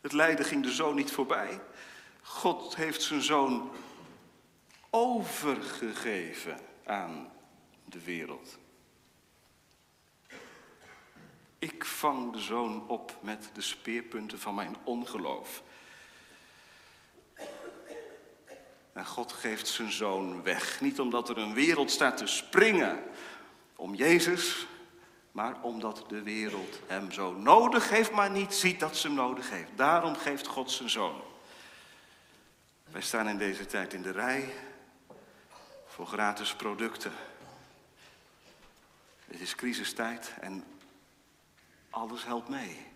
Het 0.00 0.12
lijden 0.12 0.44
ging 0.44 0.62
de 0.62 0.72
zoon 0.72 0.94
niet 0.94 1.12
voorbij. 1.12 1.60
God 2.22 2.76
heeft 2.76 3.02
zijn 3.02 3.22
zoon 3.22 3.70
overgegeven 4.90 6.58
aan 6.84 7.32
de 7.84 8.02
wereld. 8.02 8.58
Ik 11.58 11.84
vang 11.84 12.32
de 12.32 12.40
zoon 12.40 12.88
op 12.88 13.16
met 13.20 13.50
de 13.52 13.60
speerpunten 13.60 14.38
van 14.38 14.54
mijn 14.54 14.76
ongeloof. 14.84 15.62
En 18.92 19.06
God 19.06 19.32
geeft 19.32 19.68
zijn 19.68 19.92
zoon 19.92 20.42
weg. 20.42 20.80
Niet 20.80 21.00
omdat 21.00 21.28
er 21.28 21.38
een 21.38 21.54
wereld 21.54 21.90
staat 21.90 22.16
te 22.16 22.26
springen 22.26 23.02
om 23.76 23.94
Jezus, 23.94 24.66
maar 25.32 25.62
omdat 25.62 26.04
de 26.08 26.22
wereld 26.22 26.80
hem 26.86 27.12
zo 27.12 27.32
nodig 27.32 27.88
heeft, 27.88 28.10
maar 28.10 28.30
niet 28.30 28.54
ziet 28.54 28.80
dat 28.80 28.96
ze 28.96 29.06
hem 29.06 29.16
nodig 29.16 29.50
heeft. 29.50 29.70
Daarom 29.74 30.14
geeft 30.14 30.46
God 30.46 30.70
zijn 30.70 30.90
zoon. 30.90 31.22
Wij 32.90 33.02
staan 33.02 33.28
in 33.28 33.38
deze 33.38 33.66
tijd 33.66 33.92
in 33.92 34.02
de 34.02 34.10
rij 34.10 34.54
voor 35.86 36.06
gratis 36.06 36.54
producten. 36.54 37.12
Het 39.26 39.40
is 39.40 39.54
crisistijd 39.54 40.34
en 40.40 40.64
alles 41.90 42.24
helpt 42.24 42.48
mee. 42.48 42.86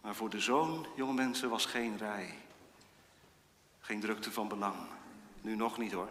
Maar 0.00 0.14
voor 0.14 0.30
de 0.30 0.40
zoon, 0.40 0.86
jonge 0.96 1.14
mensen, 1.14 1.48
was 1.48 1.66
geen 1.66 1.98
rij. 1.98 2.38
Geen 3.80 4.00
drukte 4.00 4.32
van 4.32 4.48
belang. 4.48 4.76
Nu 5.40 5.56
nog 5.56 5.78
niet 5.78 5.92
hoor. 5.92 6.08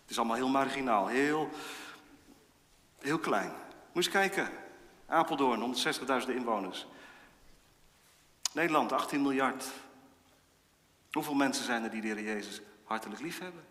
Het 0.00 0.10
is 0.10 0.18
allemaal 0.18 0.36
heel 0.36 0.48
marginaal, 0.48 1.06
heel 1.06 1.50
Heel 3.06 3.18
klein. 3.18 3.52
Moet 3.92 4.04
eens 4.04 4.08
kijken. 4.08 4.50
Apeldoorn, 5.06 5.76
160.000 6.22 6.28
inwoners. 6.28 6.86
Nederland, 8.52 8.92
18 8.92 9.22
miljard. 9.22 9.64
Hoeveel 11.12 11.34
mensen 11.34 11.64
zijn 11.64 11.84
er 11.84 11.90
die 11.90 12.00
de 12.00 12.06
Heer 12.06 12.22
Jezus 12.22 12.60
hartelijk 12.84 13.20
lief 13.20 13.38
hebben? 13.38 13.64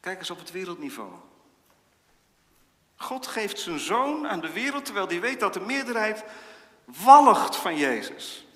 Kijk 0.00 0.18
eens 0.18 0.30
op 0.30 0.38
het 0.38 0.50
wereldniveau. 0.50 1.12
God 2.96 3.26
geeft 3.26 3.60
zijn 3.60 3.78
zoon 3.78 4.28
aan 4.28 4.40
de 4.40 4.52
wereld 4.52 4.84
terwijl 4.84 5.06
hij 5.06 5.20
weet 5.20 5.40
dat 5.40 5.54
de 5.54 5.60
meerderheid 5.60 6.24
walgt 6.84 7.56
van 7.56 7.76
Jezus. 7.76 8.46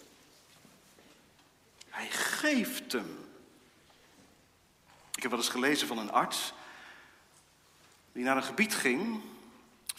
Hij 1.88 2.10
geeft 2.10 2.92
hem. 2.92 3.18
Ik 5.14 5.22
heb 5.22 5.30
wel 5.30 5.40
eens 5.40 5.48
gelezen 5.48 5.86
van 5.86 5.98
een 5.98 6.12
arts 6.12 6.52
die 8.12 8.24
naar 8.24 8.36
een 8.36 8.42
gebied 8.42 8.74
ging, 8.74 9.22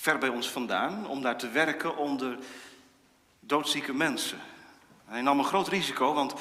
ver 0.01 0.17
bij 0.17 0.29
ons 0.29 0.49
vandaan, 0.49 1.07
om 1.07 1.21
daar 1.21 1.37
te 1.37 1.49
werken 1.49 1.97
onder 1.97 2.37
doodzieke 3.39 3.93
mensen. 3.93 4.39
Hij 5.05 5.21
nam 5.21 5.39
een 5.39 5.45
groot 5.45 5.67
risico, 5.67 6.13
want 6.13 6.33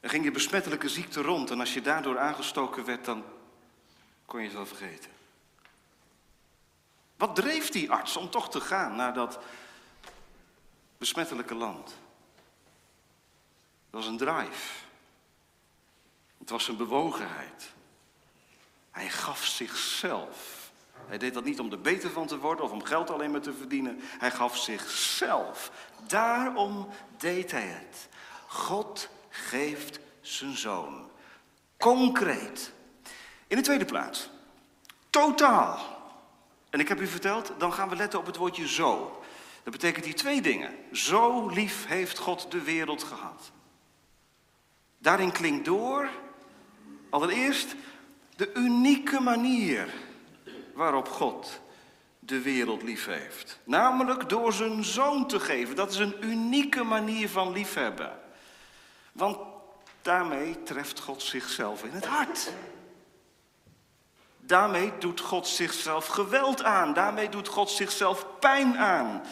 er 0.00 0.10
ging 0.10 0.24
je 0.24 0.30
besmettelijke 0.30 0.88
ziekte 0.88 1.22
rond. 1.22 1.50
En 1.50 1.60
als 1.60 1.74
je 1.74 1.80
daardoor 1.80 2.18
aangestoken 2.18 2.84
werd, 2.84 3.04
dan 3.04 3.24
kon 4.24 4.40
je 4.40 4.46
het 4.46 4.54
wel 4.54 4.66
vergeten. 4.66 5.10
Wat 7.16 7.36
dreef 7.36 7.70
die 7.70 7.90
arts 7.90 8.16
om 8.16 8.30
toch 8.30 8.50
te 8.50 8.60
gaan 8.60 8.96
naar 8.96 9.14
dat 9.14 9.38
besmettelijke 10.98 11.54
land? 11.54 11.86
Dat 13.90 14.00
was 14.00 14.06
een 14.06 14.16
drive. 14.16 14.84
Het 16.38 16.50
was 16.50 16.68
een 16.68 16.76
bewogenheid. 16.76 17.72
Hij 18.90 19.10
gaf 19.10 19.44
zichzelf. 19.44 20.59
Hij 21.10 21.18
deed 21.18 21.34
dat 21.34 21.44
niet 21.44 21.60
om 21.60 21.72
er 21.72 21.80
beter 21.80 22.10
van 22.10 22.26
te 22.26 22.38
worden 22.38 22.64
of 22.64 22.70
om 22.70 22.84
geld 22.84 23.10
alleen 23.10 23.30
maar 23.30 23.40
te 23.40 23.52
verdienen. 23.52 24.00
Hij 24.00 24.30
gaf 24.30 24.56
zichzelf. 24.56 25.72
Daarom 26.06 26.88
deed 27.18 27.50
hij 27.50 27.66
het. 27.66 28.08
God 28.46 29.08
geeft 29.28 30.00
zijn 30.20 30.56
zoon. 30.56 31.10
Concreet. 31.78 32.72
In 33.46 33.56
de 33.56 33.62
tweede 33.62 33.84
plaats. 33.84 34.30
Totaal. 35.10 35.78
En 36.70 36.80
ik 36.80 36.88
heb 36.88 37.00
u 37.00 37.06
verteld, 37.06 37.52
dan 37.58 37.72
gaan 37.72 37.88
we 37.88 37.96
letten 37.96 38.18
op 38.18 38.26
het 38.26 38.36
woordje 38.36 38.68
zo. 38.68 39.22
Dat 39.62 39.72
betekent 39.72 40.04
die 40.04 40.14
twee 40.14 40.40
dingen. 40.40 40.74
Zo 40.92 41.48
lief 41.48 41.86
heeft 41.86 42.18
God 42.18 42.50
de 42.50 42.62
wereld 42.62 43.02
gehad. 43.02 43.50
Daarin 44.98 45.32
klinkt 45.32 45.64
door, 45.64 46.08
allereerst, 47.08 47.74
de 48.36 48.52
unieke 48.54 49.20
manier 49.20 50.08
waarop 50.80 51.08
God 51.08 51.60
de 52.18 52.40
wereld 52.40 52.82
lief 52.82 53.06
heeft. 53.06 53.58
Namelijk 53.64 54.28
door 54.28 54.52
zijn 54.52 54.84
zoon 54.84 55.26
te 55.26 55.40
geven. 55.40 55.76
Dat 55.76 55.90
is 55.90 55.98
een 55.98 56.24
unieke 56.24 56.82
manier 56.82 57.28
van 57.28 57.52
liefhebben. 57.52 58.18
Want 59.12 59.38
daarmee 60.02 60.62
treft 60.62 61.00
God 61.00 61.22
zichzelf 61.22 61.84
in 61.84 61.90
het 61.90 62.06
hart. 62.06 62.52
Daarmee 64.38 64.98
doet 64.98 65.20
God 65.20 65.46
zichzelf 65.46 66.06
geweld 66.06 66.62
aan. 66.62 66.94
Daarmee 66.94 67.28
doet 67.28 67.48
God 67.48 67.70
zichzelf 67.70 68.26
pijn 68.38 68.78
aan. 68.78 69.22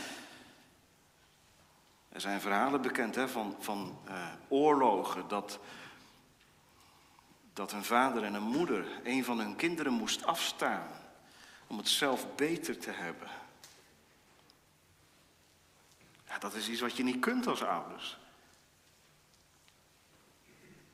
Er 2.09 2.21
zijn 2.21 2.40
verhalen 2.40 2.81
bekend 2.83 3.14
hè, 3.14 3.28
van, 3.28 3.57
van 3.59 3.99
uh, 4.09 4.14
oorlogen 4.49 5.28
dat, 5.28 5.59
dat 7.52 7.73
een 7.73 7.85
vader 7.85 8.23
en 8.23 8.35
een 8.35 8.43
moeder 8.43 8.87
een 9.05 9.25
van 9.25 9.38
hun 9.38 9.57
kinderen 9.57 9.93
moest 9.93 10.26
afstaan 10.26 10.98
om 11.69 11.79
het 11.79 11.89
zelf 11.89 12.35
beter 12.35 12.79
te 12.79 12.91
hebben. 12.91 13.29
Ja, 16.27 16.39
dat 16.39 16.55
is 16.55 16.69
iets 16.69 16.81
wat 16.81 16.97
je 16.97 17.03
niet 17.03 17.21
kunt 17.21 17.47
als 17.47 17.63
ouders. 17.63 18.19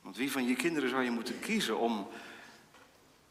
Want 0.01 0.17
wie 0.17 0.33
van 0.33 0.45
je 0.45 0.57
kinderen 0.57 0.89
zou 0.89 1.03
je 1.03 1.11
moeten 1.11 1.41
kiezen 1.41 1.79
om 1.79 2.09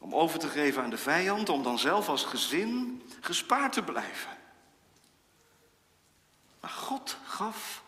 om 0.04 0.14
over 0.14 0.38
te 0.38 0.48
geven 0.48 0.82
aan 0.82 0.90
de 0.90 0.98
vijand, 0.98 1.48
om 1.48 1.62
dan 1.62 1.78
zelf 1.78 2.08
als 2.08 2.24
gezin 2.24 3.02
gespaard 3.20 3.72
te 3.72 3.82
blijven. 3.82 4.36
Maar 6.60 6.70
God 6.70 7.18
gaf 7.24 7.82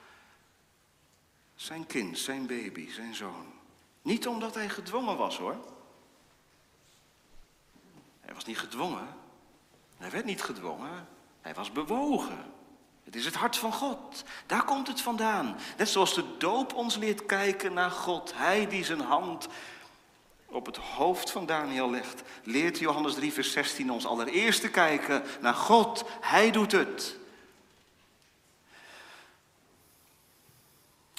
zijn 1.54 1.86
kind, 1.86 2.18
zijn 2.18 2.46
baby, 2.46 2.90
zijn 2.90 3.14
zoon. 3.14 3.52
Niet 4.02 4.26
omdat 4.26 4.54
hij 4.54 4.68
gedwongen 4.68 5.16
was 5.16 5.38
hoor. 5.38 5.56
Hij 8.20 8.34
was 8.34 8.44
niet 8.44 8.58
gedwongen. 8.58 9.08
Hij 9.96 10.10
werd 10.10 10.24
niet 10.24 10.42
gedwongen. 10.42 11.08
Hij 11.40 11.54
was 11.54 11.72
bewogen. 11.72 12.54
Het 13.04 13.16
is 13.16 13.24
het 13.24 13.34
hart 13.34 13.56
van 13.56 13.72
God. 13.72 14.24
Daar 14.46 14.64
komt 14.64 14.86
het 14.86 15.00
vandaan. 15.00 15.56
Net 15.76 15.88
zoals 15.88 16.14
de 16.14 16.24
doop 16.38 16.74
ons 16.74 16.96
leert 16.96 17.26
kijken 17.26 17.72
naar 17.72 17.90
God. 17.90 18.32
Hij 18.34 18.68
die 18.68 18.84
zijn 18.84 19.00
hand 19.00 19.48
op 20.46 20.66
het 20.66 20.76
hoofd 20.76 21.30
van 21.30 21.46
Daniel 21.46 21.90
legt, 21.90 22.22
leert 22.42 22.78
Johannes 22.78 23.14
3, 23.14 23.32
vers 23.32 23.52
16 23.52 23.90
ons 23.90 24.06
allereerst 24.06 24.60
te 24.60 24.70
kijken 24.70 25.22
naar 25.40 25.54
God. 25.54 26.04
Hij 26.20 26.50
doet 26.50 26.72
het. 26.72 27.16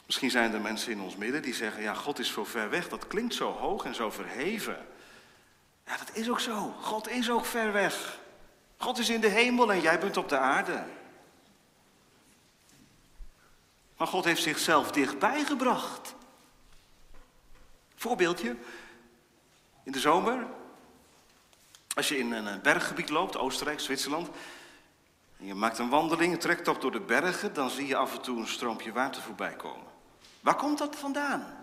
Misschien 0.06 0.32
zijn 0.32 0.54
er 0.54 0.62
mensen 0.62 0.92
in 0.92 1.02
ons 1.02 1.16
midden 1.16 1.42
die 1.42 1.54
zeggen, 1.54 1.82
ja, 1.82 1.94
God 1.94 2.20
is 2.20 2.32
zo 2.32 2.44
ver 2.44 2.70
weg, 2.70 2.90
dat 2.90 3.08
klinkt 3.08 3.34
zo 3.34 3.52
hoog 3.52 3.86
en 3.86 3.96
zo 3.96 4.12
verheven. 4.12 4.88
Ja, 5.86 5.98
dat 5.98 6.10
is 6.14 6.30
ook 6.30 6.40
zo. 6.40 6.76
God 6.82 7.10
is 7.10 7.30
ook 7.30 7.46
ver 7.46 7.72
weg. 7.72 8.20
God 8.78 8.98
is 8.98 9.10
in 9.10 9.22
de 9.22 9.28
hemel 9.28 9.72
en 9.72 9.82
jij 9.82 10.00
bent 10.00 10.18
op 10.18 10.30
de 10.30 10.38
aarde. 10.38 10.84
Maar 13.98 14.08
God 14.08 14.24
heeft 14.24 14.42
zichzelf 14.42 14.92
dichtbij 14.92 15.44
gebracht. 15.44 16.16
Voorbeeldje, 17.96 18.56
in 19.84 19.92
de 19.92 20.00
zomer, 20.00 20.48
als 21.96 22.08
je 22.08 22.18
in 22.18 22.32
een 22.32 22.62
berggebied 22.62 23.10
loopt, 23.10 23.38
Oostenrijk, 23.38 23.80
Zwitserland, 23.80 24.30
en 25.40 25.46
je 25.46 25.54
maakt 25.54 25.78
een 25.78 25.90
wandeling, 25.90 26.34
een 26.34 26.40
trektocht 26.40 26.82
door 26.82 26.92
de 26.92 27.00
bergen, 27.00 27.54
dan 27.54 27.70
zie 27.70 27.88
je 27.88 27.96
af 27.96 28.16
en 28.16 28.22
toe 28.22 28.40
een 28.40 28.48
stroompje 28.48 28.92
water 28.92 29.22
voorbij 29.22 29.56
komen. 29.56 29.88
Waar 30.40 30.56
komt 30.56 30.78
dat 30.78 30.96
vandaan? 30.96 31.60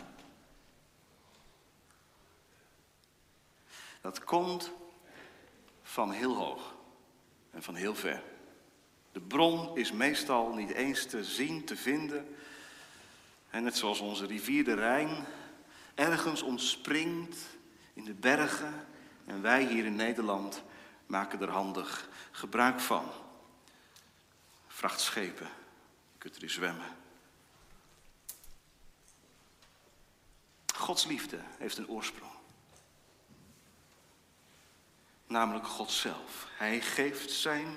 Dat 4.00 4.24
komt 4.24 4.70
van 5.82 6.10
heel 6.10 6.36
hoog 6.36 6.73
en 7.54 7.62
van 7.62 7.74
heel 7.74 7.94
ver. 7.94 8.22
De 9.12 9.20
bron 9.20 9.76
is 9.76 9.92
meestal 9.92 10.54
niet 10.54 10.70
eens 10.70 11.06
te 11.06 11.24
zien, 11.24 11.64
te 11.64 11.76
vinden. 11.76 12.36
En 13.50 13.62
net 13.62 13.76
zoals 13.76 14.00
onze 14.00 14.26
rivier 14.26 14.64
de 14.64 14.74
Rijn 14.74 15.24
ergens 15.94 16.42
ontspringt 16.42 17.38
in 17.92 18.04
de 18.04 18.14
bergen. 18.14 18.86
En 19.24 19.42
wij 19.42 19.64
hier 19.64 19.84
in 19.84 19.96
Nederland 19.96 20.62
maken 21.06 21.40
er 21.40 21.50
handig 21.50 22.08
gebruik 22.30 22.80
van. 22.80 23.10
Vrachtschepen, 24.66 25.48
je 26.12 26.18
kunt 26.18 26.36
erin 26.36 26.50
zwemmen. 26.50 26.96
Gods 30.74 31.06
liefde 31.06 31.38
heeft 31.58 31.78
een 31.78 31.88
oorsprong. 31.88 32.33
Namelijk 35.26 35.66
God 35.66 35.90
zelf. 35.90 36.48
Hij 36.56 36.80
geeft 36.80 37.30
zijn 37.30 37.76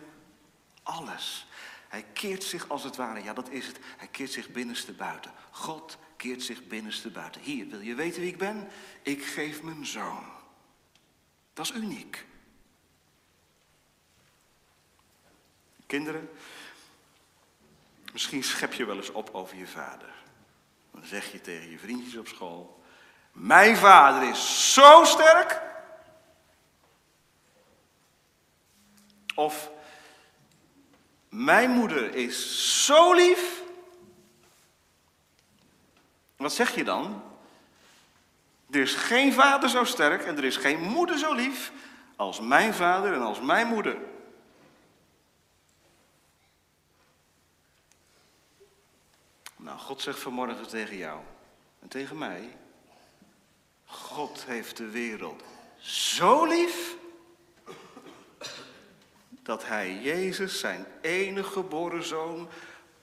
alles. 0.83 1.47
Hij 1.87 2.05
keert 2.13 2.43
zich 2.43 2.69
als 2.69 2.83
het 2.83 2.95
ware, 2.95 3.23
ja 3.23 3.33
dat 3.33 3.49
is 3.49 3.67
het, 3.67 3.79
hij 3.97 4.07
keert 4.07 4.31
zich 4.31 4.49
binnenste 4.49 4.93
buiten. 4.93 5.31
God 5.51 5.97
keert 6.17 6.43
zich 6.43 6.67
binnenste 6.67 7.09
buiten. 7.09 7.41
Hier, 7.41 7.67
wil 7.67 7.79
je 7.79 7.95
weten 7.95 8.21
wie 8.21 8.31
ik 8.31 8.37
ben? 8.37 8.67
Ik 9.01 9.25
geef 9.25 9.61
mijn 9.61 9.85
zoon. 9.85 10.23
Dat 11.53 11.65
is 11.65 11.71
uniek. 11.71 12.25
Kinderen, 15.85 16.29
misschien 18.13 18.43
schep 18.43 18.73
je 18.73 18.85
wel 18.85 18.95
eens 18.95 19.11
op 19.11 19.29
over 19.33 19.57
je 19.57 19.67
vader. 19.67 20.13
Dan 20.91 21.05
zeg 21.05 21.31
je 21.31 21.41
tegen 21.41 21.69
je 21.69 21.79
vriendjes 21.79 22.15
op 22.15 22.27
school: 22.27 22.83
Mijn 23.31 23.77
vader 23.77 24.29
is 24.29 24.73
zo 24.73 25.03
sterk. 25.03 25.61
Of 29.37 29.69
mijn 31.29 31.69
moeder 31.69 32.15
is 32.15 32.85
zo 32.85 33.13
lief. 33.13 33.61
Wat 36.35 36.53
zeg 36.53 36.75
je 36.75 36.83
dan? 36.83 37.23
Er 38.69 38.81
is 38.81 38.93
geen 38.93 39.33
vader 39.33 39.69
zo 39.69 39.83
sterk 39.83 40.25
en 40.25 40.37
er 40.37 40.43
is 40.43 40.57
geen 40.57 40.81
moeder 40.81 41.17
zo 41.17 41.33
lief 41.33 41.71
als 42.15 42.39
mijn 42.39 42.73
vader 42.73 43.13
en 43.13 43.21
als 43.21 43.41
mijn 43.41 43.67
moeder. 43.67 43.97
Nou, 49.55 49.79
God 49.79 50.01
zegt 50.01 50.19
vanmorgen 50.19 50.67
tegen 50.67 50.97
jou 50.97 51.19
en 51.79 51.87
tegen 51.87 52.17
mij: 52.17 52.57
God 53.85 54.45
heeft 54.45 54.77
de 54.77 54.89
wereld 54.89 55.43
zo 55.79 56.45
lief 56.45 56.95
dat 59.47 59.67
hij 59.67 59.99
Jezus, 60.01 60.59
zijn 60.59 60.85
enige 61.01 61.51
geboren 61.51 62.03
zoon, 62.03 62.49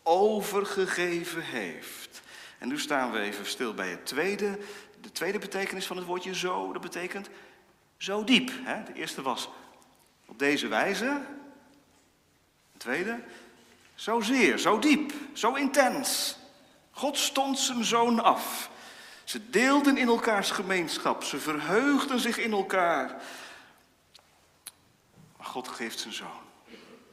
overgegeven 0.03 1.43
heeft. 1.43 2.23
En 2.59 2.69
nu 2.69 2.79
staan 2.79 3.13
we 3.13 3.19
even 3.19 3.47
stil 3.47 3.75
bij 3.75 3.89
het 3.89 4.07
tweede, 4.07 4.59
de 5.01 5.13
tweede 5.13 5.39
betekenis 5.39 5.87
van 5.87 5.97
het 5.97 6.07
woordje 6.07 6.35
zo. 6.35 6.73
Dat 6.73 6.83
betekent 6.83 7.29
zo 7.97 8.25
diep. 8.25 8.51
De 8.87 8.93
eerste 8.95 9.23
was 9.23 9.49
op 10.27 10.39
deze 10.39 10.69
wijze. 10.69 11.21
De 12.73 12.79
tweede, 12.79 13.21
zozeer, 13.95 14.59
zo 14.59 14.79
diep, 14.79 15.13
zo 15.33 15.55
intens. 15.55 16.37
God 16.91 17.19
stond 17.19 17.59
zijn 17.59 17.85
zoon 17.85 18.23
af. 18.23 18.71
Ze 19.25 19.51
deelden 19.51 19.97
in 19.97 20.09
elkaars 20.09 20.51
gemeenschap. 20.51 21.23
Ze 21.25 21.39
verheugden 21.39 22.21
zich 22.21 22.39
in 22.39 22.53
elkaar. 22.53 23.23
God 25.55 25.69
geeft 25.69 25.99
zijn 25.99 26.15
zoon. 26.15 26.43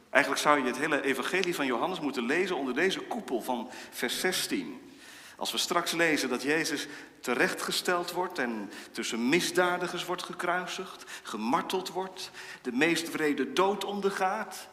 Eigenlijk 0.10 0.44
zou 0.44 0.60
je 0.60 0.66
het 0.66 0.78
hele 0.78 1.02
evangelie 1.02 1.56
van 1.56 1.66
Johannes 1.66 2.00
moeten 2.00 2.26
lezen 2.26 2.56
onder 2.56 2.74
deze 2.74 3.00
koepel 3.00 3.42
van 3.42 3.70
vers 3.90 4.20
16. 4.20 4.92
Als 5.38 5.52
we 5.52 5.58
straks 5.58 5.92
lezen 5.92 6.30
dat 6.30 6.42
Jezus 6.42 6.88
terechtgesteld 7.20 8.12
wordt 8.12 8.40
en 8.40 8.72
tussen 8.92 9.30
misdadigers 9.30 10.06
wordt 10.06 10.24
gekruisigd, 10.24 11.04
gemarteld 11.24 11.90
wordt, 11.90 12.32
de 12.62 12.72
meest 12.72 13.12
wrede 13.12 13.54
dood 13.54 13.84
ondergaat. 13.84 14.68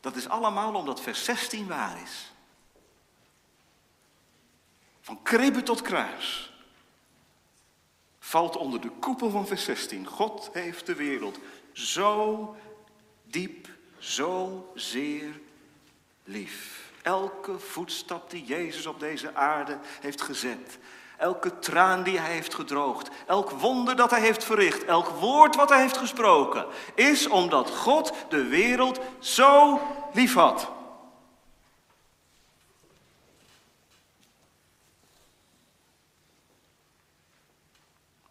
Dat 0.00 0.16
is 0.16 0.28
allemaal 0.28 0.74
omdat 0.74 1.00
vers 1.00 1.24
16 1.24 1.66
waar 1.66 2.02
is. 2.02 2.32
Van 5.00 5.22
kribbe 5.22 5.62
tot 5.62 5.82
kruis. 5.82 6.52
Valt 8.18 8.56
onder 8.56 8.80
de 8.80 8.90
koepel 8.90 9.30
van 9.30 9.46
vers 9.46 9.64
16. 9.64 10.06
God 10.06 10.50
heeft 10.52 10.86
de 10.86 10.94
wereld 10.94 11.38
zo 11.72 12.56
diep, 13.24 13.68
zo 13.98 14.70
zeer 14.74 15.40
lief. 16.24 16.92
Elke 17.02 17.58
voetstap 17.58 18.30
die 18.30 18.44
Jezus 18.44 18.86
op 18.86 19.00
deze 19.00 19.34
aarde 19.34 19.78
heeft 20.00 20.22
gezet. 20.22 20.78
Elke 21.16 21.58
traan 21.58 22.02
die 22.02 22.18
hij 22.18 22.32
heeft 22.32 22.54
gedroogd. 22.54 23.08
Elk 23.26 23.50
wonder 23.50 23.96
dat 23.96 24.10
hij 24.10 24.20
heeft 24.20 24.44
verricht. 24.44 24.84
Elk 24.84 25.08
woord 25.08 25.56
wat 25.56 25.68
hij 25.68 25.80
heeft 25.80 25.96
gesproken. 25.96 26.66
Is 26.94 27.28
omdat 27.28 27.70
God 27.70 28.12
de 28.28 28.44
wereld 28.44 29.00
zo 29.18 29.80
lief 30.12 30.34
had. 30.34 30.70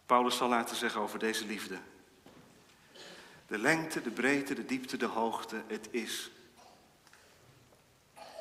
Paulus 0.06 0.36
zal 0.36 0.48
laten 0.48 0.76
zeggen 0.76 1.00
over 1.00 1.18
deze 1.18 1.46
liefde. 1.46 1.78
De 3.50 3.58
lengte, 3.58 4.02
de 4.02 4.10
breedte, 4.10 4.54
de 4.54 4.64
diepte, 4.64 4.96
de 4.96 5.06
hoogte, 5.06 5.62
het 5.66 5.88
is 5.90 6.30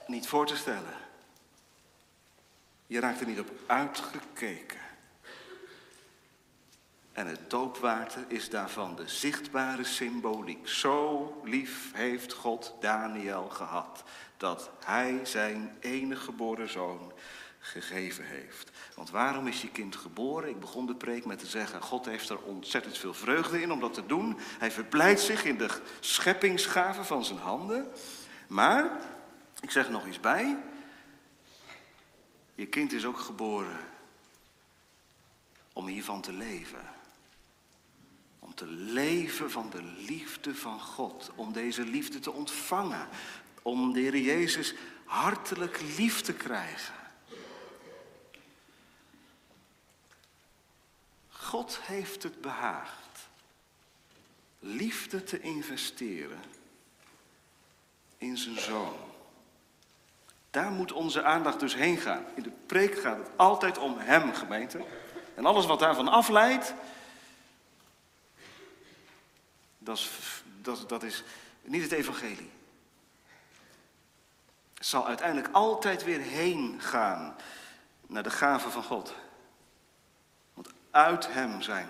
niet 0.07 0.27
voor 0.27 0.45
te 0.45 0.55
stellen. 0.55 0.93
Je 2.87 2.99
raakt 2.99 3.19
er 3.19 3.27
niet 3.27 3.39
op 3.39 3.51
uitgekeken. 3.65 4.79
En 7.11 7.27
het 7.27 7.49
doopwater 7.49 8.25
is 8.27 8.49
daarvan 8.49 8.95
de 8.95 9.07
zichtbare 9.07 9.83
symboliek. 9.83 10.67
Zo 10.67 11.41
lief 11.43 11.93
heeft 11.93 12.33
God 12.33 12.73
Daniel 12.79 13.49
gehad 13.49 14.03
dat 14.37 14.69
hij 14.85 15.19
zijn 15.23 15.77
enige 15.79 16.21
geboren 16.21 16.69
zoon 16.69 17.11
gegeven 17.59 18.25
heeft. 18.25 18.71
Want 18.95 19.09
waarom 19.09 19.47
is 19.47 19.61
je 19.61 19.69
kind 19.69 19.95
geboren? 19.95 20.49
Ik 20.49 20.59
begon 20.59 20.85
de 20.85 20.95
preek 20.95 21.25
met 21.25 21.39
te 21.39 21.47
zeggen, 21.47 21.81
God 21.81 22.05
heeft 22.05 22.29
er 22.29 22.41
ontzettend 22.41 22.97
veel 22.97 23.13
vreugde 23.13 23.61
in 23.61 23.71
om 23.71 23.79
dat 23.79 23.93
te 23.93 24.05
doen. 24.05 24.37
Hij 24.59 24.71
verblijdt 24.71 25.21
zich 25.21 25.43
in 25.45 25.57
de 25.57 25.81
scheppingsgave 25.99 27.03
van 27.03 27.25
zijn 27.25 27.39
handen. 27.39 27.87
Maar, 28.47 28.99
ik 29.61 29.71
zeg 29.71 29.89
nog 29.89 30.07
iets 30.07 30.19
bij, 30.19 30.57
je 32.55 32.65
kind 32.65 32.93
is 32.93 33.05
ook 33.05 33.19
geboren 33.19 33.79
om 35.73 35.87
hiervan 35.87 36.21
te 36.21 36.33
leven. 36.33 36.81
Om 38.39 38.55
te 38.55 38.67
leven 38.67 39.51
van 39.51 39.69
de 39.69 39.83
liefde 39.83 40.55
van 40.55 40.79
God. 40.79 41.31
Om 41.35 41.53
deze 41.53 41.83
liefde 41.83 42.19
te 42.19 42.31
ontvangen. 42.31 43.07
Om 43.61 43.93
de 43.93 43.99
Heer 43.99 44.17
Jezus 44.17 44.73
hartelijk 45.05 45.81
lief 45.97 46.21
te 46.21 46.33
krijgen. 46.33 46.98
God 51.49 51.79
heeft 51.81 52.23
het 52.23 52.41
behaagd 52.41 53.29
liefde 54.59 55.23
te 55.23 55.39
investeren 55.39 56.39
in 58.17 58.37
zijn 58.37 58.59
zoon. 58.59 58.97
Daar 60.49 60.71
moet 60.71 60.91
onze 60.91 61.23
aandacht 61.23 61.59
dus 61.59 61.75
heen 61.75 61.97
gaan. 61.97 62.25
In 62.35 62.43
de 62.43 62.51
preek 62.65 62.99
gaat 62.99 63.17
het 63.17 63.29
altijd 63.35 63.77
om 63.77 63.97
hem, 63.97 64.33
gemeente. 64.33 64.85
En 65.35 65.45
alles 65.45 65.65
wat 65.65 65.79
daarvan 65.79 66.07
afleidt, 66.07 66.73
dat 69.77 69.97
is, 69.97 70.09
dat, 70.61 70.89
dat 70.89 71.03
is 71.03 71.23
niet 71.61 71.83
het 71.83 71.91
evangelie. 71.91 72.51
Het 74.73 74.85
zal 74.85 75.07
uiteindelijk 75.07 75.49
altijd 75.51 76.03
weer 76.03 76.21
heen 76.21 76.81
gaan 76.81 77.35
naar 78.07 78.23
de 78.23 78.29
gave 78.29 78.69
van 78.69 78.83
God. 78.83 79.13
Uit 80.91 81.33
Hem 81.33 81.61
zijn 81.61 81.89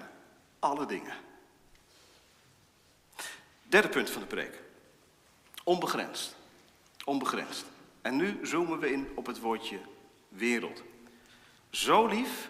alle 0.59 0.85
dingen. 0.85 1.13
Derde 3.63 3.89
punt 3.89 4.09
van 4.09 4.21
de 4.21 4.27
preek. 4.27 4.61
Onbegrensd. 5.63 6.35
Onbegrensd. 7.05 7.65
En 8.01 8.15
nu 8.15 8.39
zoomen 8.43 8.79
we 8.79 8.91
in 8.91 9.11
op 9.15 9.25
het 9.25 9.39
woordje 9.39 9.79
wereld. 10.29 10.83
Zo 11.69 12.05
lief 12.07 12.49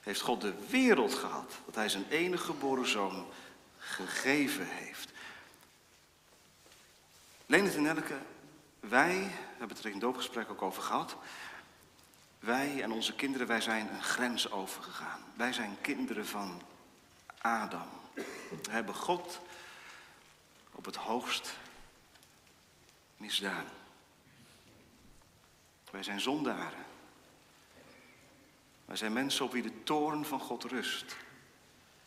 heeft 0.00 0.20
God 0.20 0.40
de 0.40 0.54
wereld 0.68 1.14
gehad 1.14 1.52
dat 1.64 1.74
Hij 1.74 1.88
zijn 1.88 2.06
enige 2.08 2.44
geboren 2.44 2.88
zoon 2.88 3.26
gegeven 3.78 4.66
heeft. 4.66 5.10
Leendert 7.46 7.76
en 7.76 7.82
Nelke, 7.82 8.18
wij, 8.80 9.30
hebben 9.58 9.76
het 9.76 9.84
er 9.84 9.90
in 9.90 9.98
doopgesprek 9.98 10.50
ook 10.50 10.62
over 10.62 10.82
gehad, 10.82 11.16
wij 12.40 12.82
en 12.82 12.92
onze 12.92 13.14
kinderen, 13.14 13.46
wij 13.46 13.60
zijn 13.60 13.88
een 13.94 14.02
grens 14.02 14.50
overgegaan. 14.50 15.20
Wij 15.34 15.52
zijn 15.52 15.76
kinderen 15.80 16.26
van 16.26 16.62
Adam. 17.38 17.88
We 18.48 18.70
hebben 18.70 18.94
God 18.94 19.40
op 20.72 20.84
het 20.84 20.96
hoogst 20.96 21.56
misdaan. 23.16 23.64
Wij 25.90 26.02
zijn 26.02 26.20
zondaren. 26.20 26.84
Wij 28.84 28.96
zijn 28.96 29.12
mensen 29.12 29.44
op 29.44 29.52
wie 29.52 29.62
de 29.62 29.82
toorn 29.82 30.24
van 30.24 30.40
God 30.40 30.64
rust. 30.64 31.16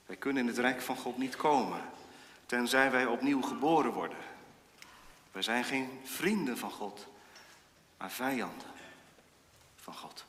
Wij 0.06 0.16
kunnen 0.16 0.42
in 0.42 0.48
het 0.48 0.58
rijk 0.58 0.82
van 0.82 0.98
God 0.98 1.18
niet 1.18 1.36
komen, 1.36 1.82
tenzij 2.46 2.92
wij 2.92 3.06
opnieuw 3.06 3.42
geboren 3.42 3.92
worden. 3.92 4.18
Wij 5.32 5.42
zijn 5.42 5.64
geen 5.64 6.00
vrienden 6.04 6.58
van 6.58 6.72
God, 6.72 7.08
maar 7.98 8.12
vijanden 8.12 8.73
van 9.84 9.94
God. 9.94 10.26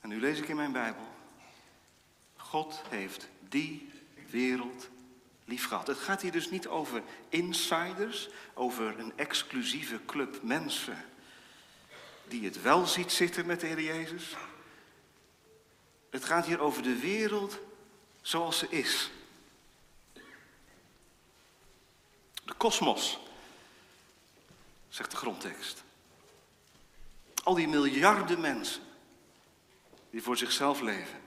En 0.00 0.08
nu 0.08 0.20
lees 0.20 0.38
ik 0.38 0.48
in 0.48 0.56
mijn 0.56 0.72
Bijbel. 0.72 1.08
God 2.36 2.82
heeft 2.88 3.28
die 3.48 3.90
wereld 4.30 4.88
lief 5.44 5.66
gehad. 5.66 5.86
Het 5.86 5.98
gaat 5.98 6.22
hier 6.22 6.32
dus 6.32 6.50
niet 6.50 6.66
over 6.66 7.02
insiders, 7.28 8.28
over 8.54 8.98
een 8.98 9.12
exclusieve 9.16 10.00
club 10.06 10.42
mensen 10.42 11.04
die 12.28 12.44
het 12.44 12.62
wel 12.62 12.86
ziet 12.86 13.12
zitten 13.12 13.46
met 13.46 13.60
de 13.60 13.66
Heer 13.66 13.82
Jezus. 13.82 14.36
Het 16.10 16.24
gaat 16.24 16.46
hier 16.46 16.60
over 16.60 16.82
de 16.82 16.98
wereld 16.98 17.58
zoals 18.20 18.58
ze 18.58 18.68
is. 18.68 19.10
De 22.50 22.56
kosmos, 22.56 23.18
zegt 24.88 25.10
de 25.10 25.16
grondtekst. 25.16 25.82
Al 27.42 27.54
die 27.54 27.68
miljarden 27.68 28.40
mensen 28.40 28.82
die 30.10 30.22
voor 30.22 30.36
zichzelf 30.36 30.80
leven. 30.80 31.20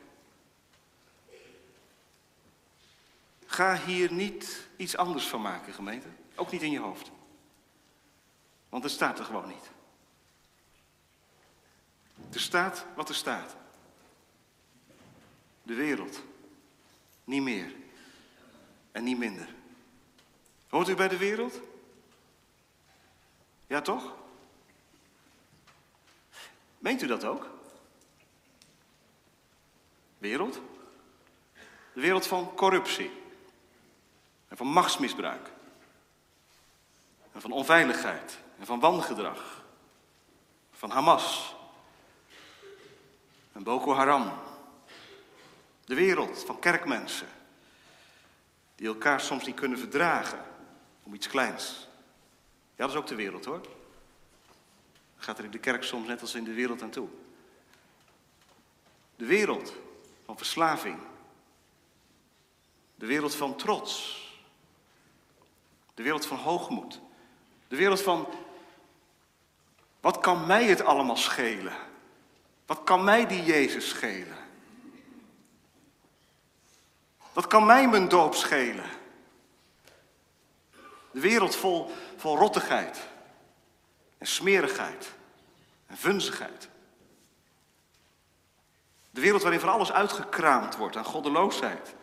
Ga 3.46 3.76
hier 3.78 4.12
niet 4.12 4.68
iets 4.76 4.98
anders 4.98 5.28
van 5.28 5.42
maken, 5.42 5.74
gemeente. 5.74 6.08
Ook 6.36 6.52
niet 6.52 6.62
in 6.62 6.72
je 6.72 6.80
hoofd. 6.80 7.12
Want 8.70 8.84
het 8.84 8.92
staat 8.92 9.20
er 9.20 9.26
gewoon 9.26 9.48
niet. 9.48 9.72
Er 12.34 12.40
staat 12.40 12.86
wat 12.96 13.10
er 13.10 13.16
staat. 13.16 13.56
De 15.62 15.74
wereld. 15.74 16.22
Niet 17.24 17.42
meer. 17.42 17.76
En 18.92 19.04
niet 19.04 19.18
minder. 19.18 19.62
Hoort 20.74 20.90
u 20.90 20.96
bij 20.96 21.08
de 21.08 21.18
wereld? 21.18 21.60
Ja, 23.68 23.82
toch? 23.82 24.16
Meent 26.78 27.02
u 27.02 27.08
dat 27.08 27.24
ook? 27.24 27.48
wereld? 30.18 30.60
De 31.94 32.02
wereld 32.02 32.28
van 32.28 32.54
corruptie 32.56 33.12
en 34.48 34.58
van 34.58 34.68
machtsmisbruik 34.68 35.52
en 37.32 37.42
van 37.42 37.52
onveiligheid 37.52 38.40
en 38.60 38.66
van 38.66 38.80
wangedrag, 38.80 39.64
van 40.72 40.90
Hamas 40.90 41.56
en 43.52 43.64
Boko 43.64 43.94
Haram. 43.94 44.34
De 45.86 45.96
wereld 45.96 46.44
van 46.46 46.60
kerkmensen 46.60 47.30
die 48.76 48.88
elkaar 48.88 49.22
soms 49.22 49.46
niet 49.46 49.56
kunnen 49.56 49.80
verdragen 49.80 50.52
om 51.04 51.14
iets 51.14 51.28
kleins. 51.28 51.88
Ja, 52.76 52.86
dat 52.86 52.90
is 52.90 52.96
ook 52.96 53.08
de 53.08 53.16
wereld 53.16 53.46
hoor. 53.46 53.62
Gaat 55.18 55.38
er 55.38 55.44
in 55.44 55.52
de 55.52 55.60
kerk 55.60 55.84
soms 55.84 56.08
net 56.08 56.22
als 56.22 56.36
in 56.36 56.44
de 56.44 56.54
wereld 56.54 56.82
aan 56.82 56.90
toe. 56.90 57.08
De 59.16 59.26
wereld 59.26 59.74
van 60.26 60.38
verslaving. 60.38 61.00
De 62.96 63.06
wereld 63.06 63.36
van 63.36 63.56
trots. 63.56 64.22
De 65.94 66.04
wereld 66.04 66.26
van 66.26 66.38
hoogmoed. 66.38 67.00
De 67.68 67.76
wereld 67.76 68.02
van, 68.02 68.28
wat 70.00 70.20
kan 70.20 70.46
mij 70.46 70.66
het 70.66 70.82
allemaal 70.82 71.18
schelen? 71.18 71.76
Wat 72.66 72.84
kan 72.84 73.04
mij 73.04 73.28
die 73.28 73.44
Jezus 73.44 73.90
schelen? 73.90 74.38
Wat 77.34 77.48
kan 77.48 77.66
mij 77.66 77.90
mijn 77.90 78.08
doop 78.08 78.36
schelen? 78.36 78.90
De 81.14 81.20
wereld 81.20 81.56
vol, 81.56 81.92
vol 82.18 82.38
rottigheid 82.38 83.08
en 84.18 84.28
smerigheid 84.28 85.14
en 85.88 85.98
vunzigheid. 85.98 86.70
De 89.10 89.22
wereld 89.22 89.42
waarin 89.42 89.60
van 89.60 89.70
alles 89.70 89.92
uitgekraamd 89.92 90.76
wordt 90.76 90.96
aan 90.96 91.06
goddeloosheid. 91.06 91.96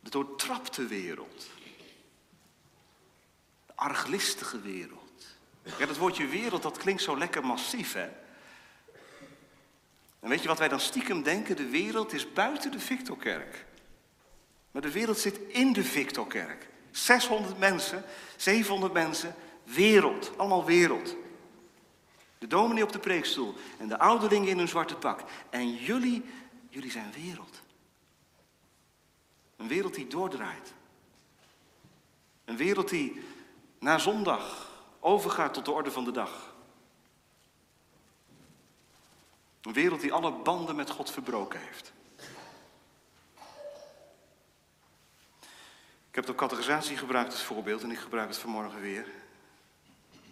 De 0.00 0.10
doortrapte 0.10 0.86
wereld. 0.86 1.46
De 3.66 3.72
arglistige 3.74 4.60
wereld. 4.60 5.26
Ja, 5.62 5.86
dat 5.86 5.96
woordje 5.96 6.26
wereld, 6.26 6.62
dat 6.62 6.78
klinkt 6.78 7.02
zo 7.02 7.18
lekker 7.18 7.46
massief, 7.46 7.92
hè? 7.92 8.10
En 10.20 10.28
weet 10.28 10.42
je 10.42 10.48
wat 10.48 10.58
wij 10.58 10.68
dan 10.68 10.80
stiekem 10.80 11.22
denken? 11.22 11.56
De 11.56 11.68
wereld 11.68 12.12
is 12.12 12.32
buiten 12.32 12.70
de 12.70 12.80
Victorkerk. 12.80 13.66
Maar 14.70 14.82
de 14.82 14.90
wereld 14.90 15.18
zit 15.18 15.38
in 15.48 15.72
de 15.72 15.84
Victorkerk. 15.84 16.68
600 16.90 17.58
mensen, 17.58 18.04
700 18.36 18.92
mensen, 18.92 19.34
wereld, 19.64 20.32
allemaal 20.36 20.64
wereld. 20.64 21.16
De 22.38 22.46
dominee 22.46 22.82
op 22.82 22.92
de 22.92 22.98
preekstoel 22.98 23.54
en 23.78 23.88
de 23.88 23.98
ouderlingen 23.98 24.48
in 24.48 24.58
hun 24.58 24.68
zwarte 24.68 24.96
pak. 24.96 25.22
En 25.50 25.74
jullie, 25.74 26.24
jullie 26.68 26.90
zijn 26.90 27.12
wereld. 27.12 27.62
Een 29.56 29.68
wereld 29.68 29.94
die 29.94 30.06
doordraait. 30.06 30.72
Een 32.44 32.56
wereld 32.56 32.88
die 32.88 33.22
na 33.78 33.98
zondag 33.98 34.70
overgaat 35.00 35.54
tot 35.54 35.64
de 35.64 35.70
orde 35.70 35.90
van 35.90 36.04
de 36.04 36.10
dag. 36.10 36.49
Een 39.62 39.72
wereld 39.72 40.00
die 40.00 40.12
alle 40.12 40.32
banden 40.32 40.76
met 40.76 40.90
God 40.90 41.10
verbroken 41.10 41.60
heeft. 41.60 41.92
Ik 46.08 46.16
heb 46.16 46.26
de 46.26 46.34
categorisatie 46.34 46.96
gebruikt 46.96 47.32
als 47.32 47.42
voorbeeld 47.42 47.82
en 47.82 47.90
ik 47.90 47.98
gebruik 47.98 48.28
het 48.28 48.38
vanmorgen 48.38 48.80
weer. 48.80 49.06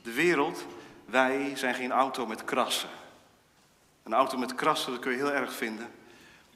De 0.03 0.13
wereld, 0.13 0.67
wij 1.05 1.57
zijn 1.57 1.75
geen 1.75 1.93
auto 1.93 2.27
met 2.27 2.45
krassen. 2.45 2.89
Een 4.03 4.15
auto 4.15 4.39
met 4.39 4.55
krassen, 4.55 4.93
dat 4.93 5.01
kun 5.01 5.11
je 5.11 5.17
heel 5.17 5.33
erg 5.33 5.53
vinden. 5.53 5.91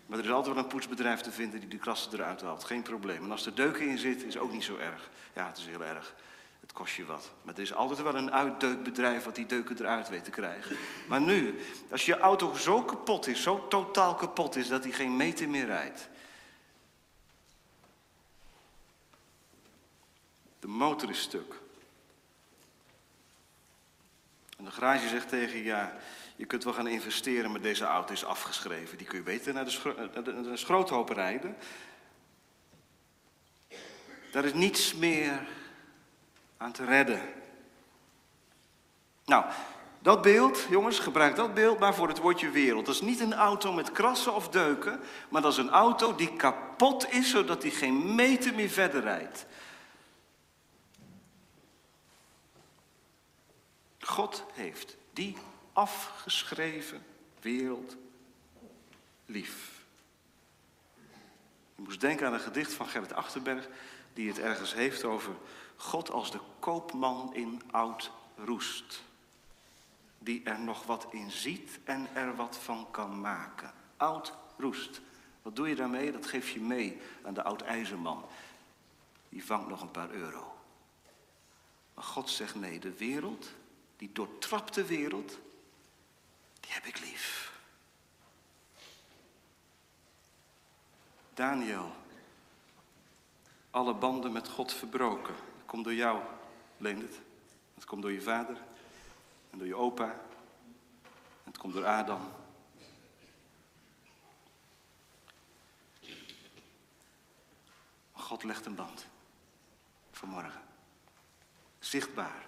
Maar 0.07 0.19
er 0.19 0.25
is 0.25 0.31
altijd 0.31 0.55
wel 0.55 0.65
een 0.65 0.71
poetsbedrijf 0.71 1.21
te 1.21 1.33
vinden 1.33 1.61
die 1.61 1.69
die 1.69 1.79
krassen 1.79 2.13
eruit 2.13 2.41
haalt. 2.41 2.65
Geen 2.65 2.83
probleem. 2.83 3.25
En 3.25 3.31
als 3.31 3.47
er 3.47 3.55
deuken 3.55 3.89
in 3.89 3.99
zit, 3.99 4.23
is 4.23 4.39
ook 4.39 4.53
niet 4.53 4.65
zo 4.65 4.77
erg. 4.77 5.11
Ja, 5.35 5.47
het 5.47 5.59
is 5.59 5.67
heel 5.67 5.85
erg. 5.85 6.15
Het 6.63 6.73
kost 6.73 6.95
je 6.95 7.05
wat. 7.05 7.31
Maar 7.43 7.55
er 7.55 7.61
is 7.61 7.75
altijd 7.75 8.03
wel 8.03 8.15
een 8.15 8.33
uitdeukbedrijf 8.33 9.25
wat 9.25 9.35
die 9.35 9.47
deuken 9.47 9.77
eruit 9.79 10.09
weet 10.09 10.25
te 10.25 10.31
krijgen. 10.31 10.77
Maar 11.09 11.21
nu, 11.21 11.59
als 11.91 12.07
je 12.07 12.19
auto 12.19 12.55
zo 12.55 12.83
kapot 12.83 13.27
is, 13.27 13.43
zo 13.43 13.69
totaal 13.69 14.15
kapot 14.15 14.57
is, 14.57 14.69
dat 14.69 14.83
hij 14.83 14.93
geen 14.93 15.17
meter 15.17 15.49
meer 15.49 15.67
rijdt. 15.67 16.09
De 20.61 20.69
motor 20.69 21.11
is 21.11 21.21
stuk. 21.21 21.61
En 24.59 24.65
de 24.65 24.71
garage 24.71 25.09
zegt 25.09 25.29
tegen 25.29 25.59
je, 25.59 25.65
ja, 25.65 25.97
je 26.37 26.47
kunt 26.47 26.65
wel 26.65 26.73
gaan 26.73 26.87
investeren, 26.87 27.51
maar 27.51 27.61
deze 27.61 27.85
auto 27.85 28.13
is 28.13 28.25
afgeschreven. 28.25 28.99
Die 28.99 29.07
kun 29.07 29.19
je 29.19 29.25
beter 29.25 29.55
naar 29.55 29.65
de, 29.65 29.71
schro 29.71 29.95
naar 29.95 30.25
de, 30.25 30.57
schroothoop 30.57 31.09
rijden. 31.09 31.57
Daar 34.31 34.45
is 34.45 34.55
niets 34.55 34.95
meer 34.95 35.47
aan 36.63 36.73
te 36.73 36.85
redden. 36.85 37.21
Nou, 39.25 39.45
dat 39.99 40.23
beeld, 40.23 40.67
jongens, 40.71 40.99
gebruik 40.99 41.37
dat 41.37 41.55
beeld 41.55 41.79
maar 41.79 41.95
voor 41.95 42.09
het 42.09 42.19
woordje 42.19 42.51
wereld. 42.51 42.87
Dat 42.87 42.95
is 42.95 43.01
niet 43.01 43.21
een 43.21 43.35
auto 43.35 43.73
met 43.73 43.93
krassen 43.93 44.35
of 44.35 44.49
deuken, 44.49 45.01
maar 45.29 45.43
dat 45.43 45.53
is 45.53 45.59
een 45.59 45.71
auto 45.71 46.15
die 46.15 46.37
kapot 46.37 47.13
is, 47.13 47.31
zodat 47.31 47.63
hij 47.63 47.71
geen 47.71 48.15
meter 48.15 48.55
meer 48.55 48.69
verder 48.69 49.01
rijdt. 49.01 49.47
God 54.01 54.45
heeft 54.53 54.97
die 55.13 55.37
afgeschreven 55.73 57.05
wereld 57.41 57.97
lief. 59.27 59.72
Je 61.83 61.89
moest 61.89 62.01
denken 62.01 62.27
aan 62.27 62.33
een 62.33 62.41
gedicht 62.41 62.73
van 62.73 62.89
Gerrit 62.89 63.13
Achterberg, 63.13 63.69
die 64.13 64.29
het 64.29 64.39
ergens 64.39 64.75
heeft 64.75 65.05
over 65.05 65.35
God 65.77 66.11
als 66.11 66.31
de 66.31 66.41
koopman 66.59 67.35
in 67.35 67.63
oud 67.71 68.11
roest. 68.37 69.03
Die 70.19 70.43
er 70.45 70.61
nog 70.61 70.85
wat 70.85 71.07
in 71.11 71.31
ziet 71.31 71.79
en 71.85 72.09
er 72.15 72.37
wat 72.37 72.59
van 72.59 72.91
kan 72.91 73.21
maken. 73.21 73.73
Oud 73.97 74.35
roest. 74.59 75.01
Wat 75.43 75.57
doe 75.57 75.69
je 75.69 75.75
daarmee? 75.75 76.13
Dat 76.13 76.27
geef 76.27 76.51
je 76.51 76.61
mee 76.61 77.01
aan 77.23 77.35
de 77.35 77.43
oud 77.43 77.63
ijzerman. 77.63 78.25
Die 79.29 79.45
vangt 79.45 79.69
nog 79.69 79.83
een 79.83 79.91
paar 79.91 80.11
euro. 80.11 80.57
Maar 81.95 82.05
God 82.05 82.31
zegt 82.31 82.55
nee, 82.55 82.79
de 82.79 82.97
wereld, 82.97 83.51
die 83.97 84.13
doortrapte 84.13 84.85
wereld, 84.85 85.39
die 86.61 86.73
heb 86.73 86.85
ik 86.85 87.01
lief. 87.01 87.52
Daniel, 91.35 91.93
alle 93.71 93.95
banden 93.95 94.33
met 94.33 94.49
God 94.49 94.73
verbroken. 94.73 95.35
Dat 95.35 95.67
komt 95.67 95.85
door 95.85 95.95
jou, 95.95 96.21
Leendert. 96.77 97.21
Het 97.75 97.85
komt 97.85 98.03
door 98.03 98.13
je 98.13 98.23
vader 98.23 98.57
en 99.51 99.59
door 99.59 99.67
je 99.67 99.77
opa. 99.77 100.11
En 101.45 101.51
het 101.51 101.59
komt 101.59 101.73
door 101.73 101.87
Adam. 101.87 102.21
God 108.13 108.45
legt 108.45 108.67
een 108.67 108.75
band. 108.75 109.07
Vanmorgen. 110.11 110.63
Zichtbaar. 111.79 112.47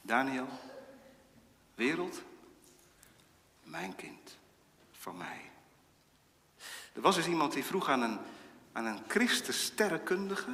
Daniel, 0.00 0.48
wereld, 1.74 2.22
mijn 3.62 3.94
kind, 3.94 4.38
van 4.92 5.16
mij. 5.16 5.47
Er 6.98 7.04
was 7.04 7.16
eens 7.16 7.26
iemand 7.26 7.52
die 7.52 7.64
vroeg 7.64 7.88
aan 7.88 8.02
een, 8.02 8.18
aan 8.72 8.86
een 8.86 8.98
Christus-sterrenkundige. 9.06 10.50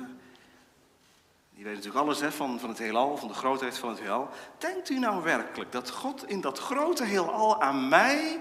Die 1.55 1.65
weet 1.65 1.75
natuurlijk 1.75 2.05
alles 2.05 2.21
hè, 2.21 2.33
van, 2.33 2.61
van 2.61 2.69
het 2.69 2.79
heelal, 2.79 3.17
van 3.17 3.29
de 3.29 3.35
grootheid 3.35 3.79
van 3.79 3.89
het 3.89 3.99
heelal. 4.01 4.29
Denkt 4.59 4.91
u 4.91 4.99
nou 4.99 5.23
werkelijk 5.23 5.73
dat 5.73 5.91
God 5.91 6.29
in 6.29 6.41
dat 6.41 6.59
grote 6.59 7.05
heelal 7.05 7.63
aan 7.63 7.89
mij, 7.89 8.41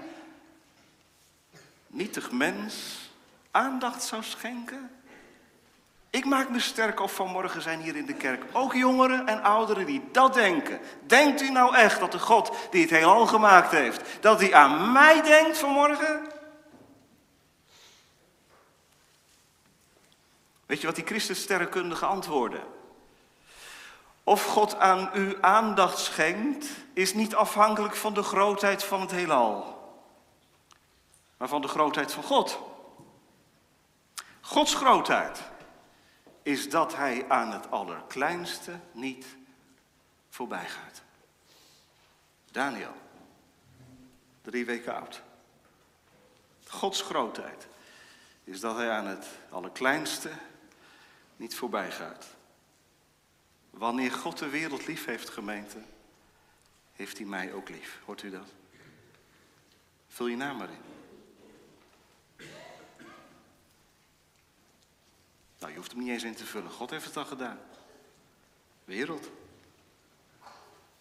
nietig 1.86 2.30
mens, 2.30 2.74
aandacht 3.50 4.02
zou 4.02 4.22
schenken? 4.22 4.90
Ik 6.10 6.24
maak 6.24 6.48
me 6.48 6.60
sterk 6.60 7.00
of 7.00 7.14
vanmorgen 7.14 7.62
zijn 7.62 7.80
hier 7.80 7.96
in 7.96 8.06
de 8.06 8.14
kerk 8.14 8.44
ook 8.52 8.74
jongeren 8.74 9.26
en 9.26 9.42
ouderen 9.42 9.86
die 9.86 10.02
dat 10.12 10.34
denken. 10.34 10.80
Denkt 11.06 11.42
u 11.42 11.50
nou 11.50 11.74
echt 11.74 12.00
dat 12.00 12.12
de 12.12 12.18
God 12.18 12.52
die 12.70 12.80
het 12.80 12.90
heelal 12.90 13.26
gemaakt 13.26 13.70
heeft, 13.70 14.02
dat 14.20 14.40
hij 14.40 14.54
aan 14.54 14.92
mij 14.92 15.22
denkt 15.22 15.58
vanmorgen? 15.58 16.33
Weet 20.74 20.82
je 20.82 20.88
wat 20.88 20.98
die 20.98 21.06
Christussterrenkundige 21.06 22.06
antwoorden? 22.06 22.62
Of 24.24 24.44
God 24.44 24.78
aan 24.78 25.10
u 25.14 25.36
aandacht 25.40 25.98
schenkt, 25.98 26.66
is 26.92 27.14
niet 27.14 27.34
afhankelijk 27.34 27.96
van 27.96 28.14
de 28.14 28.22
grootheid 28.22 28.84
van 28.84 29.00
het 29.00 29.10
heelal, 29.10 29.78
maar 31.36 31.48
van 31.48 31.62
de 31.62 31.68
grootheid 31.68 32.12
van 32.12 32.22
God. 32.22 32.58
Gods 34.40 34.74
grootheid 34.74 35.42
is 36.42 36.70
dat 36.70 36.96
hij 36.96 37.24
aan 37.28 37.52
het 37.52 37.70
allerkleinste 37.70 38.78
niet 38.92 39.26
voorbij 40.28 40.68
gaat. 40.68 41.02
Daniel. 42.50 42.94
Drie 44.42 44.64
weken 44.64 44.94
oud. 44.94 45.22
Gods 46.68 47.02
grootheid 47.02 47.66
is 48.44 48.60
dat 48.60 48.76
hij 48.76 48.90
aan 48.90 49.06
het 49.06 49.26
allerkleinste 49.50 50.30
niet 51.36 51.54
voorbij 51.54 51.90
gaat. 51.90 52.26
Wanneer 53.70 54.12
God 54.12 54.38
de 54.38 54.48
wereld 54.48 54.86
lief 54.86 55.04
heeft, 55.04 55.28
gemeente, 55.28 55.78
heeft 56.92 57.18
hij 57.18 57.26
mij 57.26 57.52
ook 57.52 57.68
lief. 57.68 58.00
Hoort 58.04 58.22
u 58.22 58.30
dat? 58.30 58.48
Vul 60.08 60.26
je 60.26 60.36
naam 60.36 60.56
maar 60.56 60.70
in. 60.70 60.82
Nou, 65.58 65.72
je 65.72 65.76
hoeft 65.76 65.92
hem 65.92 66.00
niet 66.00 66.10
eens 66.10 66.22
in 66.22 66.34
te 66.34 66.44
vullen. 66.44 66.70
God 66.70 66.90
heeft 66.90 67.04
het 67.04 67.16
al 67.16 67.24
gedaan. 67.24 67.58
Wereld. 68.84 69.30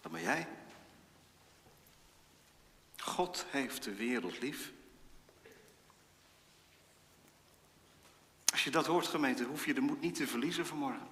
Dat 0.01 0.11
ben 0.11 0.21
jij. 0.21 0.47
God 2.97 3.45
heeft 3.49 3.83
de 3.83 3.95
wereld 3.95 4.39
lief. 4.39 4.71
Als 8.53 8.63
je 8.63 8.71
dat 8.71 8.85
hoort, 8.85 9.07
gemeente, 9.07 9.43
hoef 9.43 9.65
je 9.65 9.73
de 9.73 9.81
moed 9.81 10.01
niet 10.01 10.15
te 10.15 10.27
verliezen 10.27 10.65
vanmorgen. 10.65 11.07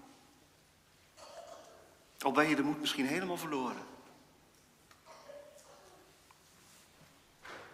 Al 2.20 2.32
ben 2.32 2.50
je 2.50 2.56
de 2.56 2.64
moed 2.64 2.80
misschien 2.80 3.06
helemaal 3.06 3.38
verloren. 3.38 3.84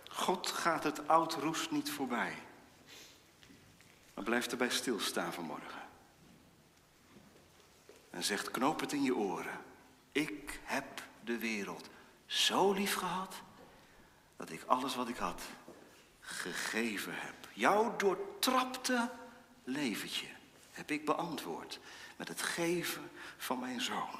God 0.09 0.47
gaat 0.47 0.83
het 0.83 1.07
oud 1.07 1.33
roest 1.33 1.71
niet 1.71 1.91
voorbij. 1.91 2.35
Maar 4.13 4.23
blijft 4.23 4.51
erbij 4.51 4.69
stilstaan 4.69 5.33
vanmorgen. 5.33 5.81
En 8.09 8.23
zegt, 8.23 8.51
knoop 8.51 8.79
het 8.79 8.93
in 8.93 9.03
je 9.03 9.15
oren. 9.15 9.61
Ik 10.11 10.59
heb 10.63 11.03
de 11.23 11.37
wereld 11.37 11.89
zo 12.25 12.71
lief 12.71 12.93
gehad, 12.93 13.35
dat 14.35 14.49
ik 14.49 14.63
alles 14.63 14.95
wat 14.95 15.09
ik 15.09 15.17
had 15.17 15.41
gegeven 16.19 17.13
heb. 17.15 17.35
Jouw 17.53 17.95
doortrapte 17.95 19.09
leventje 19.67 20.27
heb 20.71 20.91
ik 20.91 21.05
beantwoord 21.05 21.79
met 22.15 22.27
het 22.27 22.41
geven 22.41 23.11
van 23.37 23.59
mijn 23.59 23.81
zoon. 23.81 24.19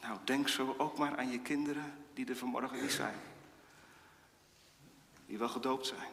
Nou, 0.00 0.18
denk 0.24 0.48
zo 0.48 0.74
ook 0.78 0.98
maar 0.98 1.16
aan 1.16 1.30
je 1.30 1.40
kinderen 1.40 2.04
die 2.14 2.28
er 2.28 2.36
vanmorgen 2.36 2.80
niet 2.80 2.92
zijn. 2.92 3.20
Die 5.26 5.38
wel 5.38 5.48
gedoopt 5.48 5.86
zijn. 5.86 6.08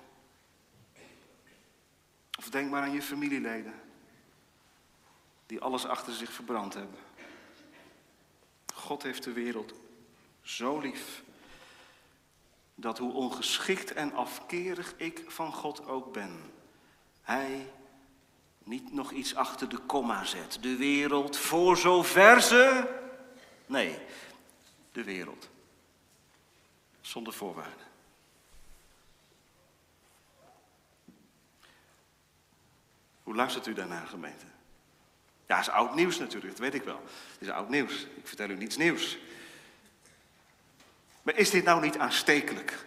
Of 2.38 2.50
denk 2.50 2.70
maar 2.70 2.82
aan 2.82 2.92
je 2.92 3.02
familieleden. 3.02 3.82
Die 5.46 5.62
alles 5.62 5.86
achter 5.86 6.14
zich 6.14 6.32
verbrand 6.32 6.74
hebben. 6.74 7.00
God 8.74 9.04
heeft 9.04 9.24
de 9.24 9.32
wereld 9.32 9.74
zo 10.42 10.80
lief. 10.80 11.24
Dat 12.76 12.98
hoe 12.98 13.14
ongeschikt 13.14 13.94
en 13.94 14.14
afkerig 14.14 14.94
ik 14.98 15.24
van 15.28 15.54
God 15.54 15.86
ook 15.86 16.14
ben. 16.14 16.52
Hij 17.22 17.72
niet 18.64 18.94
nog 18.94 19.12
iets 19.12 19.36
achter 19.36 19.70
de 19.70 19.78
komma 19.78 20.24
zet. 20.24 20.58
De 20.62 20.76
wereld 20.76 21.38
voor 21.38 21.78
zover 21.78 22.42
ze. 22.42 22.90
Nee, 23.66 24.00
de 24.92 25.04
wereld. 25.04 25.50
Zonder 27.02 27.34
voorwaarden. 27.34 27.88
Hoe 33.24 33.36
luistert 33.36 33.68
u 33.68 33.74
daarnaar, 33.74 34.08
gemeente? 34.08 34.46
Ja, 35.48 35.56
het 35.58 35.68
is 35.68 35.74
oud 35.74 35.96
nieuws 35.96 36.20
natuurlijk, 36.20 36.52
dat 36.52 36.62
weet 36.62 36.74
ik 36.74 36.84
wel. 36.84 37.02
Het 37.32 37.42
is 37.42 37.50
oud 37.50 37.70
nieuws. 37.70 38.08
Ik 38.16 38.28
vertel 38.28 38.50
u 38.50 38.56
niets 38.56 38.78
nieuws. 38.78 39.18
Maar 41.22 41.36
is 41.36 41.50
dit 41.50 41.64
nou 41.64 41.82
niet 41.82 41.98
aanstekelijk? 41.98 42.86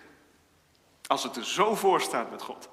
Als 1.06 1.22
het 1.22 1.36
er 1.36 1.44
zo 1.44 1.74
voor 1.74 2.00
staat 2.00 2.30
met 2.30 2.42
God. 2.42 2.68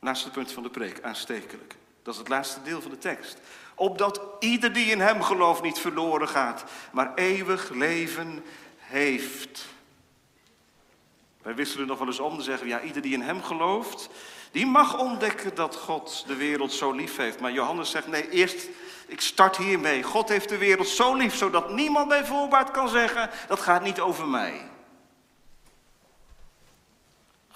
Laatste 0.00 0.30
punt 0.30 0.52
van 0.52 0.62
de 0.62 0.70
preek, 0.70 1.02
aanstekelijk. 1.02 1.76
Dat 2.02 2.14
is 2.14 2.20
het 2.20 2.28
laatste 2.28 2.62
deel 2.62 2.80
van 2.80 2.90
de 2.90 2.98
tekst. 2.98 3.38
Opdat 3.74 4.20
ieder 4.38 4.72
die 4.72 4.90
in 4.90 5.00
hem 5.00 5.22
gelooft 5.22 5.62
niet 5.62 5.78
verloren 5.78 6.28
gaat, 6.28 6.64
maar 6.92 7.14
eeuwig 7.14 7.70
leven 7.70 8.44
heeft. 8.76 9.66
Wij 11.42 11.54
wisselen 11.54 11.86
nog 11.86 11.98
wel 11.98 12.06
eens 12.06 12.20
om, 12.20 12.38
te 12.38 12.44
zeggen 12.44 12.66
ja, 12.66 12.80
ieder 12.80 13.02
die 13.02 13.12
in 13.12 13.22
hem 13.22 13.42
gelooft, 13.42 14.08
die 14.50 14.66
mag 14.66 14.98
ontdekken 14.98 15.54
dat 15.54 15.76
God 15.76 16.24
de 16.26 16.36
wereld 16.36 16.72
zo 16.72 16.92
lief 16.92 17.16
heeft. 17.16 17.40
Maar 17.40 17.52
Johannes 17.52 17.90
zegt, 17.90 18.06
nee, 18.06 18.30
eerst, 18.30 18.68
ik 19.06 19.20
start 19.20 19.56
hiermee. 19.56 20.02
God 20.02 20.28
heeft 20.28 20.48
de 20.48 20.58
wereld 20.58 20.88
zo 20.88 21.14
lief, 21.14 21.34
zodat 21.34 21.72
niemand 21.72 22.08
bij 22.08 22.24
voorbaat 22.24 22.70
kan 22.70 22.88
zeggen, 22.88 23.30
dat 23.48 23.60
gaat 23.60 23.82
niet 23.82 24.00
over 24.00 24.26
mij. 24.26 24.60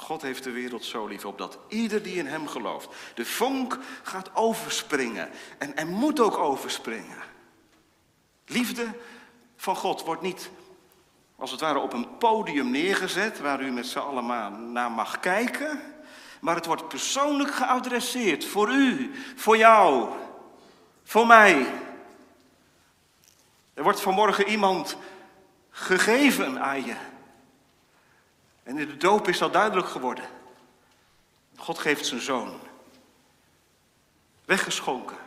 God 0.02 0.22
heeft 0.22 0.44
de 0.44 0.50
wereld 0.50 0.84
zo 0.84 1.06
lief, 1.06 1.24
opdat 1.24 1.58
ieder 1.68 2.02
die 2.02 2.14
in 2.14 2.26
hem 2.26 2.48
gelooft, 2.48 2.88
de 3.14 3.24
vonk 3.24 3.78
gaat 4.02 4.30
overspringen. 4.34 5.30
En 5.58 5.76
er 5.76 5.86
moet 5.86 6.20
ook 6.20 6.38
overspringen. 6.38 7.18
Liefde 8.46 8.86
van 9.56 9.76
God 9.76 10.04
wordt 10.04 10.22
niet 10.22 10.50
als 11.36 11.50
het 11.50 11.60
ware 11.60 11.78
op 11.78 11.92
een 11.92 12.16
podium 12.18 12.70
neergezet, 12.70 13.40
waar 13.40 13.62
u 13.62 13.70
met 13.70 13.86
z'n 13.86 13.98
allen 13.98 14.72
naar 14.72 14.90
mag 14.90 15.20
kijken. 15.20 15.80
Maar 16.40 16.54
het 16.54 16.66
wordt 16.66 16.88
persoonlijk 16.88 17.54
geadresseerd 17.54 18.44
voor 18.44 18.70
u, 18.70 19.12
voor 19.36 19.56
jou, 19.56 20.08
voor 21.04 21.26
mij. 21.26 21.66
Er 23.74 23.82
wordt 23.82 24.00
vanmorgen 24.00 24.48
iemand 24.48 24.96
gegeven 25.70 26.60
aan 26.60 26.84
je. 26.84 26.94
En 28.62 28.78
in 28.78 28.86
de 28.86 28.96
doop 28.96 29.28
is 29.28 29.38
dat 29.38 29.52
duidelijk 29.52 29.88
geworden. 29.88 30.28
God 31.56 31.78
geeft 31.78 32.06
zijn 32.06 32.20
zoon. 32.20 32.60
Weggeschonken. 34.44 35.18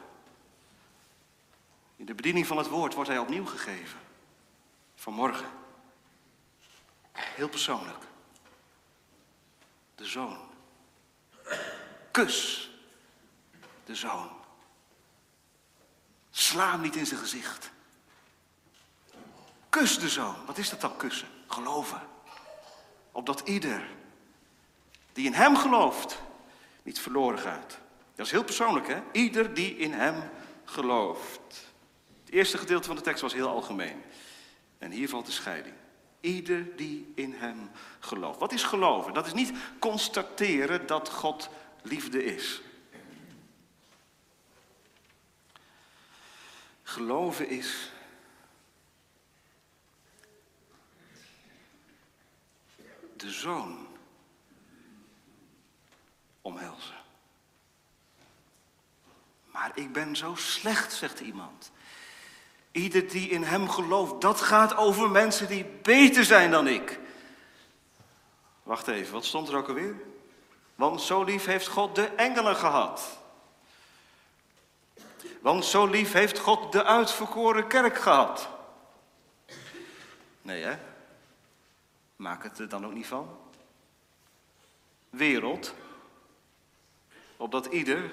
In 1.95 2.05
de 2.05 2.15
bediening 2.15 2.47
van 2.47 2.57
het 2.57 2.67
woord 2.67 2.93
wordt 2.93 3.09
hij 3.09 3.19
opnieuw 3.19 3.45
gegeven. 3.45 3.99
Vanmorgen. 4.95 5.49
Heel 7.11 7.49
persoonlijk. 7.49 8.03
De 9.95 10.05
zoon. 10.05 10.39
Kus 12.11 12.69
de 13.85 13.95
zoon. 13.95 14.29
Sla 16.31 16.71
hem 16.71 16.81
niet 16.81 16.95
in 16.95 17.05
zijn 17.05 17.19
gezicht. 17.19 17.71
Kus 19.69 19.99
de 19.99 20.09
zoon. 20.09 20.45
Wat 20.45 20.57
is 20.57 20.69
dat 20.69 20.81
dan 20.81 20.97
kussen? 20.97 21.27
Geloven. 21.47 22.14
Opdat 23.15 23.41
ieder 23.45 23.87
die 25.13 25.25
in 25.25 25.33
hem 25.33 25.55
gelooft 25.55 26.21
niet 26.83 26.99
verloren 26.99 27.39
gaat. 27.39 27.77
Dat 28.15 28.25
is 28.25 28.31
heel 28.31 28.43
persoonlijk, 28.43 28.87
hè? 28.87 29.01
Ieder 29.11 29.53
die 29.53 29.77
in 29.77 29.91
hem 29.93 30.29
gelooft. 30.65 31.67
Het 32.23 32.33
eerste 32.33 32.57
gedeelte 32.57 32.87
van 32.87 32.95
de 32.95 33.01
tekst 33.01 33.21
was 33.21 33.33
heel 33.33 33.47
algemeen. 33.47 34.01
En 34.77 34.91
hier 34.91 35.09
valt 35.09 35.25
de 35.25 35.31
scheiding. 35.31 35.75
Ieder 36.19 36.75
die 36.75 37.11
in 37.15 37.33
hem 37.33 37.71
gelooft. 37.99 38.39
Wat 38.39 38.53
is 38.53 38.63
geloven? 38.63 39.13
Dat 39.13 39.25
is 39.25 39.33
niet 39.33 39.53
constateren 39.79 40.87
dat 40.87 41.09
God 41.09 41.49
liefde 41.81 42.25
is. 42.25 42.61
Geloven 46.83 47.49
is 47.49 47.91
de 53.25 53.31
zoon 53.31 53.87
omhelzen. 56.41 56.95
Maar 59.45 59.71
ik 59.75 59.93
ben 59.93 60.15
zo 60.15 60.35
slecht, 60.35 60.93
zegt 60.93 61.19
iemand. 61.19 61.71
Ieder 62.71 63.09
die 63.09 63.29
in 63.29 63.43
hem 63.43 63.69
gelooft, 63.69 64.21
dat 64.21 64.41
gaat 64.41 64.75
over 64.75 65.09
mensen 65.09 65.47
die 65.47 65.65
beter 65.65 66.23
zijn 66.23 66.51
dan 66.51 66.67
ik. 66.67 66.99
Wacht 68.63 68.87
even, 68.87 69.13
wat 69.13 69.25
stond 69.25 69.47
er 69.47 69.57
ook 69.57 69.67
alweer? 69.67 69.95
Want 70.75 71.01
zo 71.01 71.23
lief 71.23 71.45
heeft 71.45 71.67
God 71.67 71.95
de 71.95 72.05
engelen 72.05 72.55
gehad. 72.55 73.19
Want 75.41 75.65
zo 75.65 75.85
lief 75.85 76.13
heeft 76.13 76.39
God 76.39 76.71
de 76.71 76.83
uitverkoren 76.83 77.67
kerk 77.67 77.97
gehad. 77.97 78.49
Nee, 80.41 80.63
hè? 80.63 80.77
Maak 82.15 82.43
het 82.43 82.59
er 82.59 82.69
dan 82.69 82.85
ook 82.85 82.93
niet 82.93 83.07
van. 83.07 83.37
Wereld. 85.09 85.73
Opdat 87.37 87.65
ieder 87.65 88.11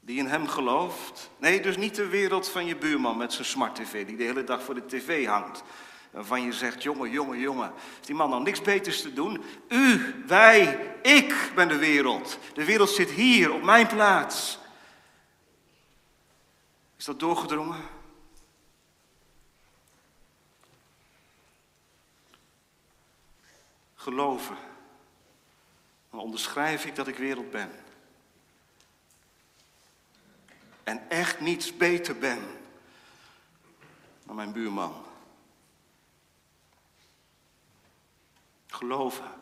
die 0.00 0.18
in 0.18 0.26
hem 0.26 0.46
gelooft. 0.46 1.30
Nee, 1.36 1.60
dus 1.60 1.76
niet 1.76 1.94
de 1.94 2.08
wereld 2.08 2.48
van 2.48 2.66
je 2.66 2.76
buurman 2.76 3.16
met 3.16 3.32
zijn 3.32 3.46
smart 3.46 3.74
tv, 3.74 4.06
die 4.06 4.16
de 4.16 4.22
hele 4.22 4.44
dag 4.44 4.62
voor 4.62 4.74
de 4.74 4.86
tv 4.86 5.26
hangt. 5.26 5.62
Waarvan 6.10 6.42
je 6.42 6.52
zegt, 6.52 6.82
jongen, 6.82 7.10
jongen, 7.10 7.38
jongen, 7.38 7.72
is 8.00 8.06
die 8.06 8.14
man 8.14 8.30
nou 8.30 8.42
niks 8.42 8.62
beters 8.62 9.02
te 9.02 9.12
doen? 9.12 9.42
U, 9.68 10.14
wij, 10.26 10.92
ik 11.02 11.52
ben 11.54 11.68
de 11.68 11.76
wereld. 11.76 12.38
De 12.54 12.64
wereld 12.64 12.90
zit 12.90 13.10
hier, 13.10 13.52
op 13.52 13.62
mijn 13.62 13.86
plaats. 13.86 14.58
Is 16.96 17.04
dat 17.04 17.20
doorgedrongen? 17.20 17.97
Geloven, 23.98 24.56
dan 26.10 26.20
onderschrijf 26.20 26.84
ik 26.84 26.94
dat 26.94 27.06
ik 27.06 27.16
wereld 27.16 27.50
ben. 27.50 27.70
En 30.84 31.10
echt 31.10 31.40
niets 31.40 31.76
beter 31.76 32.18
ben 32.18 32.40
dan 34.24 34.36
mijn 34.36 34.52
buurman. 34.52 35.04
Geloven. 38.66 39.32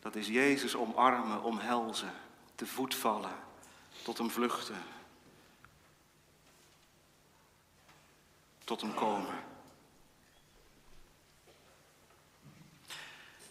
Dat 0.00 0.14
is 0.14 0.26
Jezus 0.26 0.76
omarmen, 0.76 1.42
omhelzen, 1.42 2.12
te 2.54 2.66
voet 2.66 2.94
vallen, 2.94 3.36
tot 4.02 4.18
hem 4.18 4.30
vluchten. 4.30 4.82
Tot 8.64 8.80
hem 8.80 8.94
komen. 8.94 9.55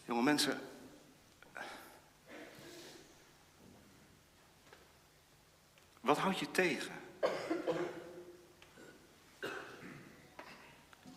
Jonge 0.05 0.21
mensen, 0.21 0.61
wat 6.01 6.17
houd 6.17 6.39
je 6.39 6.51
tegen? 6.51 6.93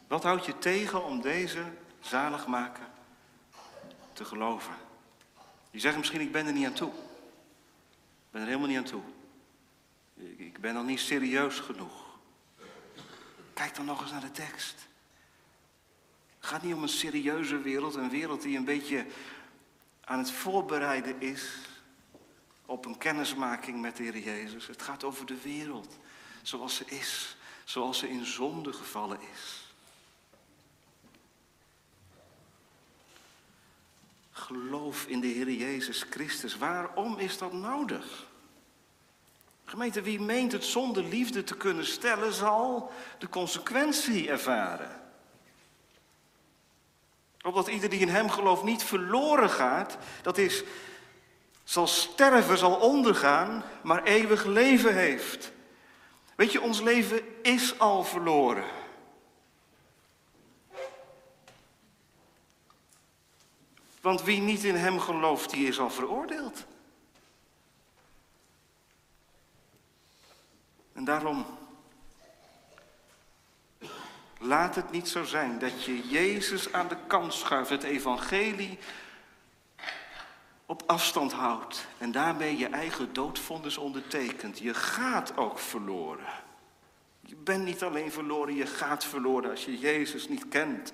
Wat 0.07 0.23
houd 0.23 0.47
je 0.47 0.59
tegen 0.59 1.05
om 1.05 1.21
deze 1.21 1.65
zaligmaker 2.01 2.87
te 4.13 4.25
geloven? 4.25 4.75
Je 5.71 5.79
zegt 5.79 5.97
misschien, 5.97 6.21
ik 6.21 6.33
ben 6.33 6.47
er 6.47 6.53
niet 6.53 6.67
aan 6.67 6.73
toe. 6.73 6.93
Ik 6.93 8.31
ben 8.31 8.41
er 8.41 8.47
helemaal 8.47 8.69
niet 8.69 8.79
aan 8.79 8.85
toe. 8.85 9.03
Ik 10.37 10.61
ben 10.61 10.75
nog 10.75 10.85
niet 10.85 11.01
serieus 11.01 11.61
genoeg. 11.61 12.07
Kijk 13.55 13.75
dan 13.75 13.85
nog 13.85 14.01
eens 14.01 14.11
naar 14.11 14.21
de 14.21 14.31
tekst. 14.31 14.88
Het 16.49 16.57
gaat 16.57 16.67
niet 16.67 16.77
om 16.77 16.83
een 16.83 16.89
serieuze 16.89 17.61
wereld, 17.61 17.95
een 17.95 18.11
wereld 18.11 18.43
die 18.43 18.57
een 18.57 18.65
beetje 18.65 19.07
aan 20.05 20.19
het 20.19 20.31
voorbereiden 20.31 21.21
is 21.21 21.55
op 22.67 22.85
een 22.85 22.99
kennismaking 22.99 23.81
met 23.81 23.97
de 23.97 24.03
Heer 24.03 24.19
Jezus. 24.19 24.67
Het 24.67 24.83
gaat 24.83 25.05
over 25.05 25.27
de 25.27 25.41
wereld 25.43 25.99
zoals 26.43 26.77
ze 26.77 26.85
is, 26.85 27.37
zoals 27.65 27.99
ze 27.99 28.09
in 28.09 28.25
zonde 28.25 28.73
gevallen 28.73 29.19
is. 29.33 29.75
Geloof 34.31 35.07
in 35.07 35.21
de 35.21 35.27
Heer 35.27 35.51
Jezus 35.51 36.03
Christus. 36.11 36.57
Waarom 36.57 37.19
is 37.19 37.39
dat 37.39 37.53
nodig? 37.53 38.27
Gemeente, 39.65 40.03
wie 40.03 40.21
meent 40.21 40.53
het 40.53 40.65
zonder 40.65 41.05
liefde 41.05 41.45
te 41.45 41.57
kunnen 41.57 41.87
stellen, 41.87 42.33
zal 42.33 42.93
de 43.19 43.29
consequentie 43.29 44.29
ervaren. 44.29 45.07
Opdat 47.49 47.69
ieder 47.69 47.89
die 47.89 48.01
in 48.01 48.09
hem 48.09 48.31
gelooft 48.31 48.63
niet 48.63 48.83
verloren 48.83 49.51
gaat, 49.51 49.99
dat 50.23 50.39
is, 50.39 50.65
zal 51.65 51.87
sterven, 51.87 52.59
zal 52.59 52.75
ondergaan, 52.75 53.65
maar 53.83 54.03
eeuwig 54.03 54.45
leven 54.45 54.95
heeft. 54.95 55.53
Weet 56.35 56.53
je, 56.53 56.61
ons 56.61 56.81
leven 56.81 57.43
is 57.43 57.79
al 57.79 58.05
verloren. 58.05 58.65
Want 64.01 64.23
wie 64.23 64.41
niet 64.41 64.65
in 64.65 64.77
hem 64.77 65.01
gelooft, 65.01 65.51
die 65.51 65.69
is 65.69 65.79
al 65.79 65.91
veroordeeld. 65.91 66.65
En 70.93 71.05
daarom, 71.05 71.58
laat 74.39 74.75
het 74.75 74.91
niet 74.91 75.09
zo 75.09 75.25
zijn 75.25 75.59
dat 75.59 75.85
je 75.85 76.09
Jezus 76.09 76.73
aan 76.73 76.89
de 76.89 76.97
kant 77.07 77.35
schuift, 77.35 77.71
het 77.71 77.83
evangelie 77.83 78.79
op 80.67 80.83
afstand 80.87 81.33
houdt 81.33 81.87
en 81.99 82.13
daarmee 82.13 82.57
je 82.57 82.67
eigen 82.67 83.13
doodvonnis 83.13 83.77
ondertekent. 83.77 84.59
Je 84.59 84.75
gaat 84.75 85.37
ook 85.37 85.59
verloren. 85.59 86.33
Je 87.21 87.37
bent 87.37 87.65
niet 87.65 87.83
alleen 87.83 88.13
verloren, 88.13 88.55
je 88.55 88.67
gaat 88.67 89.05
verloren 89.05 89.51
als 89.51 89.65
je 89.65 89.79
Jezus 89.79 90.29
niet 90.29 90.49
kent. 90.49 90.93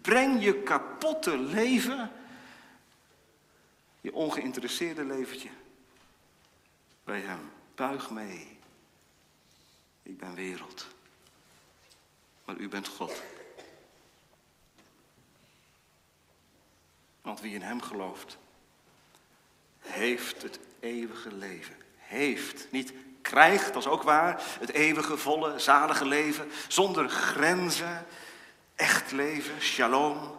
Breng 0.00 0.44
je 0.44 0.62
kapotte 0.62 1.38
leven 1.38 2.10
je 4.00 4.14
ongeïnteresseerde 4.14 5.04
leventje 5.04 5.48
bij 7.04 7.20
hem. 7.20 7.50
Buig 7.74 8.10
mee. 8.10 8.58
Ik 10.02 10.18
ben 10.18 10.34
wereld. 10.34 10.86
Maar 12.50 12.58
u 12.58 12.68
bent 12.68 12.88
God. 12.88 13.22
Want 17.22 17.40
wie 17.40 17.54
in 17.54 17.62
hem 17.62 17.82
gelooft, 17.82 18.38
heeft 19.78 20.42
het 20.42 20.58
eeuwige 20.80 21.32
leven. 21.34 21.76
Heeft, 21.96 22.66
niet 22.70 22.92
krijgt, 23.22 23.72
dat 23.72 23.82
is 23.82 23.88
ook 23.88 24.02
waar. 24.02 24.42
Het 24.60 24.70
eeuwige, 24.70 25.16
volle, 25.16 25.58
zalige 25.58 26.04
leven. 26.04 26.50
Zonder 26.68 27.08
grenzen. 27.08 28.06
Echt 28.74 29.12
leven, 29.12 29.60
shalom, 29.60 30.38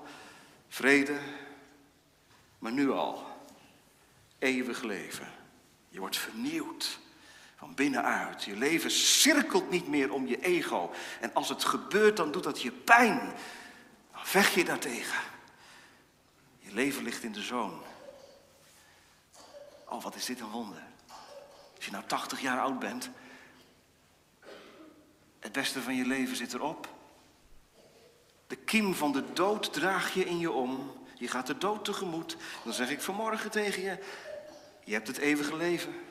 vrede. 0.67 1.19
Maar 2.59 2.71
nu 2.71 2.91
al 2.91 3.27
eeuwig 4.39 4.81
leven. 4.81 5.33
Je 5.89 5.99
wordt 5.99 6.17
vernieuwd 6.17 6.99
van 7.61 7.75
binnenuit. 7.75 8.43
Je 8.43 8.55
leven 8.55 8.91
cirkelt 8.91 9.69
niet 9.69 9.87
meer 9.87 10.13
om 10.13 10.27
je 10.27 10.41
ego. 10.41 10.91
En 11.19 11.33
als 11.33 11.49
het 11.49 11.63
gebeurt, 11.63 12.17
dan 12.17 12.31
doet 12.31 12.43
dat 12.43 12.61
je 12.61 12.71
pijn. 12.71 13.19
Dan 14.11 14.25
vecht 14.25 14.53
je 14.53 14.63
daartegen. 14.63 15.21
Je 16.59 16.73
leven 16.73 17.03
ligt 17.03 17.23
in 17.23 17.31
de 17.31 17.41
zoon. 17.41 17.81
Oh, 19.89 20.03
wat 20.03 20.15
is 20.15 20.25
dit 20.25 20.39
een 20.39 20.49
wonder. 20.49 20.83
Als 21.75 21.85
je 21.85 21.91
nou 21.91 22.03
80 22.07 22.41
jaar 22.41 22.59
oud 22.59 22.79
bent, 22.79 23.09
het 25.39 25.51
beste 25.51 25.81
van 25.81 25.95
je 25.95 26.05
leven 26.05 26.35
zit 26.35 26.53
erop. 26.53 26.89
De 28.47 28.55
kiem 28.55 28.95
van 28.95 29.11
de 29.11 29.33
dood 29.33 29.73
draag 29.73 30.13
je 30.13 30.25
in 30.25 30.39
je 30.39 30.51
om. 30.51 30.93
Je 31.15 31.27
gaat 31.27 31.47
de 31.47 31.57
dood 31.57 31.85
tegemoet. 31.85 32.37
Dan 32.63 32.73
zeg 32.73 32.89
ik 32.89 33.01
vanmorgen 33.01 33.51
tegen 33.51 33.83
je, 33.83 34.03
je 34.83 34.93
hebt 34.93 35.07
het 35.07 35.17
eeuwige 35.17 35.55
leven. 35.55 36.09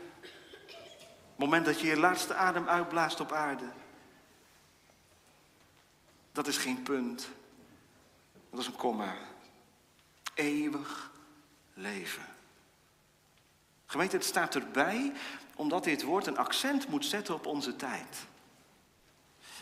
Het 1.40 1.48
moment 1.48 1.66
dat 1.66 1.80
je 1.80 1.86
je 1.86 1.96
laatste 1.96 2.34
adem 2.34 2.68
uitblaast 2.68 3.20
op 3.20 3.32
aarde. 3.32 3.64
Dat 6.32 6.46
is 6.46 6.56
geen 6.56 6.82
punt. 6.82 7.28
Dat 8.50 8.60
is 8.60 8.66
een 8.66 8.76
komma. 8.76 9.14
Eeuwig 10.34 11.10
leven. 11.74 12.22
Gemeente, 13.86 14.16
het 14.16 14.24
staat 14.24 14.54
erbij 14.54 15.12
omdat 15.54 15.84
dit 15.84 16.02
woord 16.02 16.26
een 16.26 16.38
accent 16.38 16.88
moet 16.88 17.04
zetten 17.04 17.34
op 17.34 17.46
onze 17.46 17.76
tijd. 17.76 18.26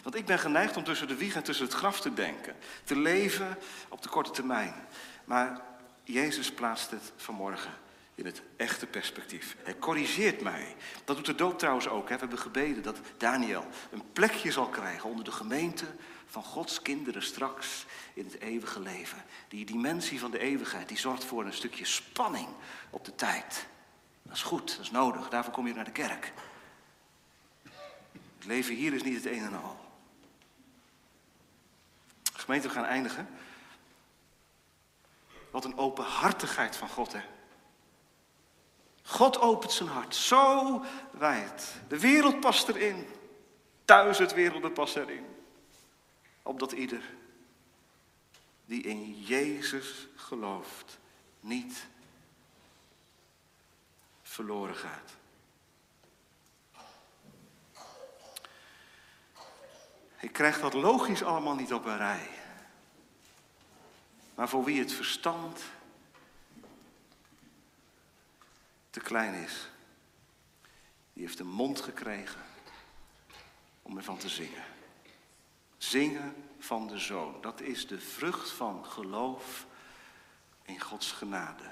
Want 0.03 0.15
ik 0.15 0.27
ben 0.27 0.39
geneigd 0.39 0.77
om 0.77 0.85
tussen 0.85 1.09
de 1.09 1.17
wieg 1.17 1.35
en 1.35 1.43
tussen 1.43 1.65
het 1.65 1.75
graf 1.75 2.01
te 2.01 2.15
denken. 2.15 2.57
Te 2.85 2.97
leven 2.97 3.59
op 3.89 4.03
de 4.03 4.09
korte 4.09 4.31
termijn. 4.31 4.75
Maar 5.25 5.61
Jezus 6.05 6.53
plaatst 6.53 6.91
het 6.91 7.13
vanmorgen 7.17 7.73
in 8.19 8.27
het 8.27 8.43
echte 8.57 8.87
perspectief. 8.87 9.57
Hij 9.63 9.79
corrigeert 9.79 10.41
mij. 10.41 10.77
Dat 11.05 11.17
doet 11.17 11.27
de 11.27 11.35
doop 11.35 11.59
trouwens 11.59 11.89
ook. 11.89 12.09
Hè. 12.09 12.15
We 12.15 12.21
hebben 12.21 12.39
gebeden 12.39 12.83
dat 12.83 13.01
Daniel 13.17 13.67
een 13.91 14.13
plekje 14.13 14.53
zal 14.53 14.69
krijgen 14.69 15.11
onder 15.11 15.25
de 15.25 15.33
gemeente 15.33 15.85
van 16.27 16.43
Gods 16.43 16.83
kinderen 16.83 17.23
straks 17.23 17.87
in 18.15 18.25
het 18.25 18.41
eeuwige 18.41 18.81
leven. 18.81 19.25
Die 19.49 19.65
dimensie 19.65 20.21
van 20.21 20.31
de 20.31 20.39
eeuwigheid, 20.39 20.89
die 20.89 20.99
zorgt 20.99 21.25
voor 21.25 21.45
een 21.45 21.53
stukje 21.53 21.85
spanning 21.85 22.49
op 22.91 23.05
de 23.05 23.15
tijd. 23.15 23.67
Dat 24.23 24.37
is 24.37 24.43
goed, 24.43 24.77
dat 24.77 24.85
is 24.85 24.91
nodig. 24.91 25.29
Daarvoor 25.29 25.53
kom 25.53 25.67
je 25.67 25.75
naar 25.75 25.85
de 25.85 25.91
kerk. 25.91 26.33
Het 28.39 28.47
leven 28.47 28.75
hier 28.75 28.93
is 28.93 29.03
niet 29.03 29.25
het 29.25 29.33
een 29.33 29.45
en 29.45 29.63
al. 29.63 29.77
Gemeente, 32.33 32.69
we 32.69 32.75
gaan 32.75 32.85
eindigen. 32.85 33.29
Wat 35.51 35.65
een 35.65 35.77
openhartigheid 35.77 36.77
van 36.77 36.89
God, 36.89 37.13
hè. 37.13 37.21
God 39.09 39.39
opent 39.39 39.73
zijn 39.73 39.89
hart 39.89 40.15
zo 40.15 40.83
wijd. 41.11 41.75
De 41.89 41.99
wereld 41.99 42.41
past 42.41 42.69
erin. 42.69 43.07
Duizend 43.85 44.33
werelden 44.33 44.73
passen 44.73 45.03
erin. 45.03 45.27
Opdat 46.43 46.73
ieder 46.73 47.03
die 48.65 48.83
in 48.83 49.23
Jezus 49.23 50.09
gelooft 50.17 50.99
niet 51.41 51.87
verloren 54.23 54.77
gaat. 54.77 55.11
Ik 60.21 60.33
krijg 60.33 60.61
dat 60.61 60.75
logisch 60.75 61.23
allemaal 61.23 61.55
niet 61.55 61.73
op 61.73 61.85
een 61.85 61.97
rij. 61.97 62.29
Maar 64.35 64.49
voor 64.49 64.65
wie 64.65 64.79
het 64.79 64.93
verstand 64.93 65.63
klein 69.01 69.35
is, 69.35 69.69
die 71.13 71.23
heeft 71.23 71.39
een 71.39 71.51
mond 71.51 71.81
gekregen 71.81 72.41
om 73.83 73.97
ervan 73.97 74.19
te 74.19 74.29
zingen. 74.29 74.65
Zingen 75.77 76.35
van 76.59 76.87
de 76.87 76.99
zoon, 76.99 77.41
dat 77.41 77.61
is 77.61 77.87
de 77.87 78.01
vrucht 78.01 78.51
van 78.51 78.87
geloof 78.87 79.67
Gods 80.79 81.13
genade. 81.13 81.71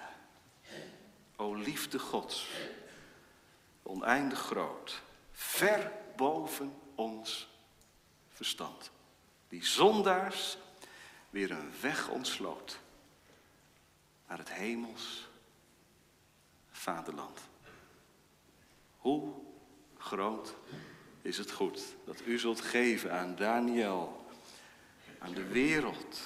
O 1.36 1.54
liefde 1.54 1.98
Gods, 1.98 2.48
oneindig 3.82 4.38
groot, 4.38 5.02
ver 5.32 5.92
boven 6.16 6.74
ons 6.94 7.48
verstand. 8.28 8.90
Die 9.48 9.64
zondaars 9.64 10.58
weer 11.30 11.50
een 11.50 11.72
weg 11.80 12.08
ontsloot 12.08 12.78
naar 14.28 14.38
het 14.38 14.52
hemels 14.52 15.28
vaderland. 16.86 17.40
Hoe 18.96 19.34
groot 19.98 20.54
is 21.22 21.38
het 21.38 21.50
goed 21.50 21.82
dat 22.04 22.20
u 22.26 22.38
zult 22.38 22.60
geven 22.60 23.12
aan 23.12 23.36
Daniel, 23.36 24.26
aan 25.18 25.34
de 25.34 25.46
wereld, 25.46 26.20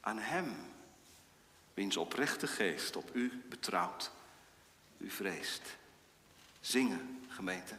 aan 0.00 0.18
hem, 0.18 0.56
wiens 1.74 1.96
oprechte 1.96 2.46
geest 2.46 2.96
op 2.96 3.14
u 3.14 3.42
betrouwt, 3.48 4.12
u 4.98 5.10
vreest. 5.10 5.76
Zingen, 6.60 7.24
gemeente. 7.28 7.78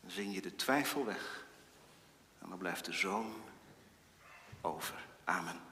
Dan 0.00 0.10
zing 0.10 0.34
je 0.34 0.42
de 0.42 0.56
twijfel 0.56 1.04
weg 1.04 1.46
en 2.38 2.48
dan 2.48 2.58
blijft 2.58 2.84
de 2.84 2.92
zoon 2.92 3.34
over. 4.60 5.06
Amen. 5.24 5.67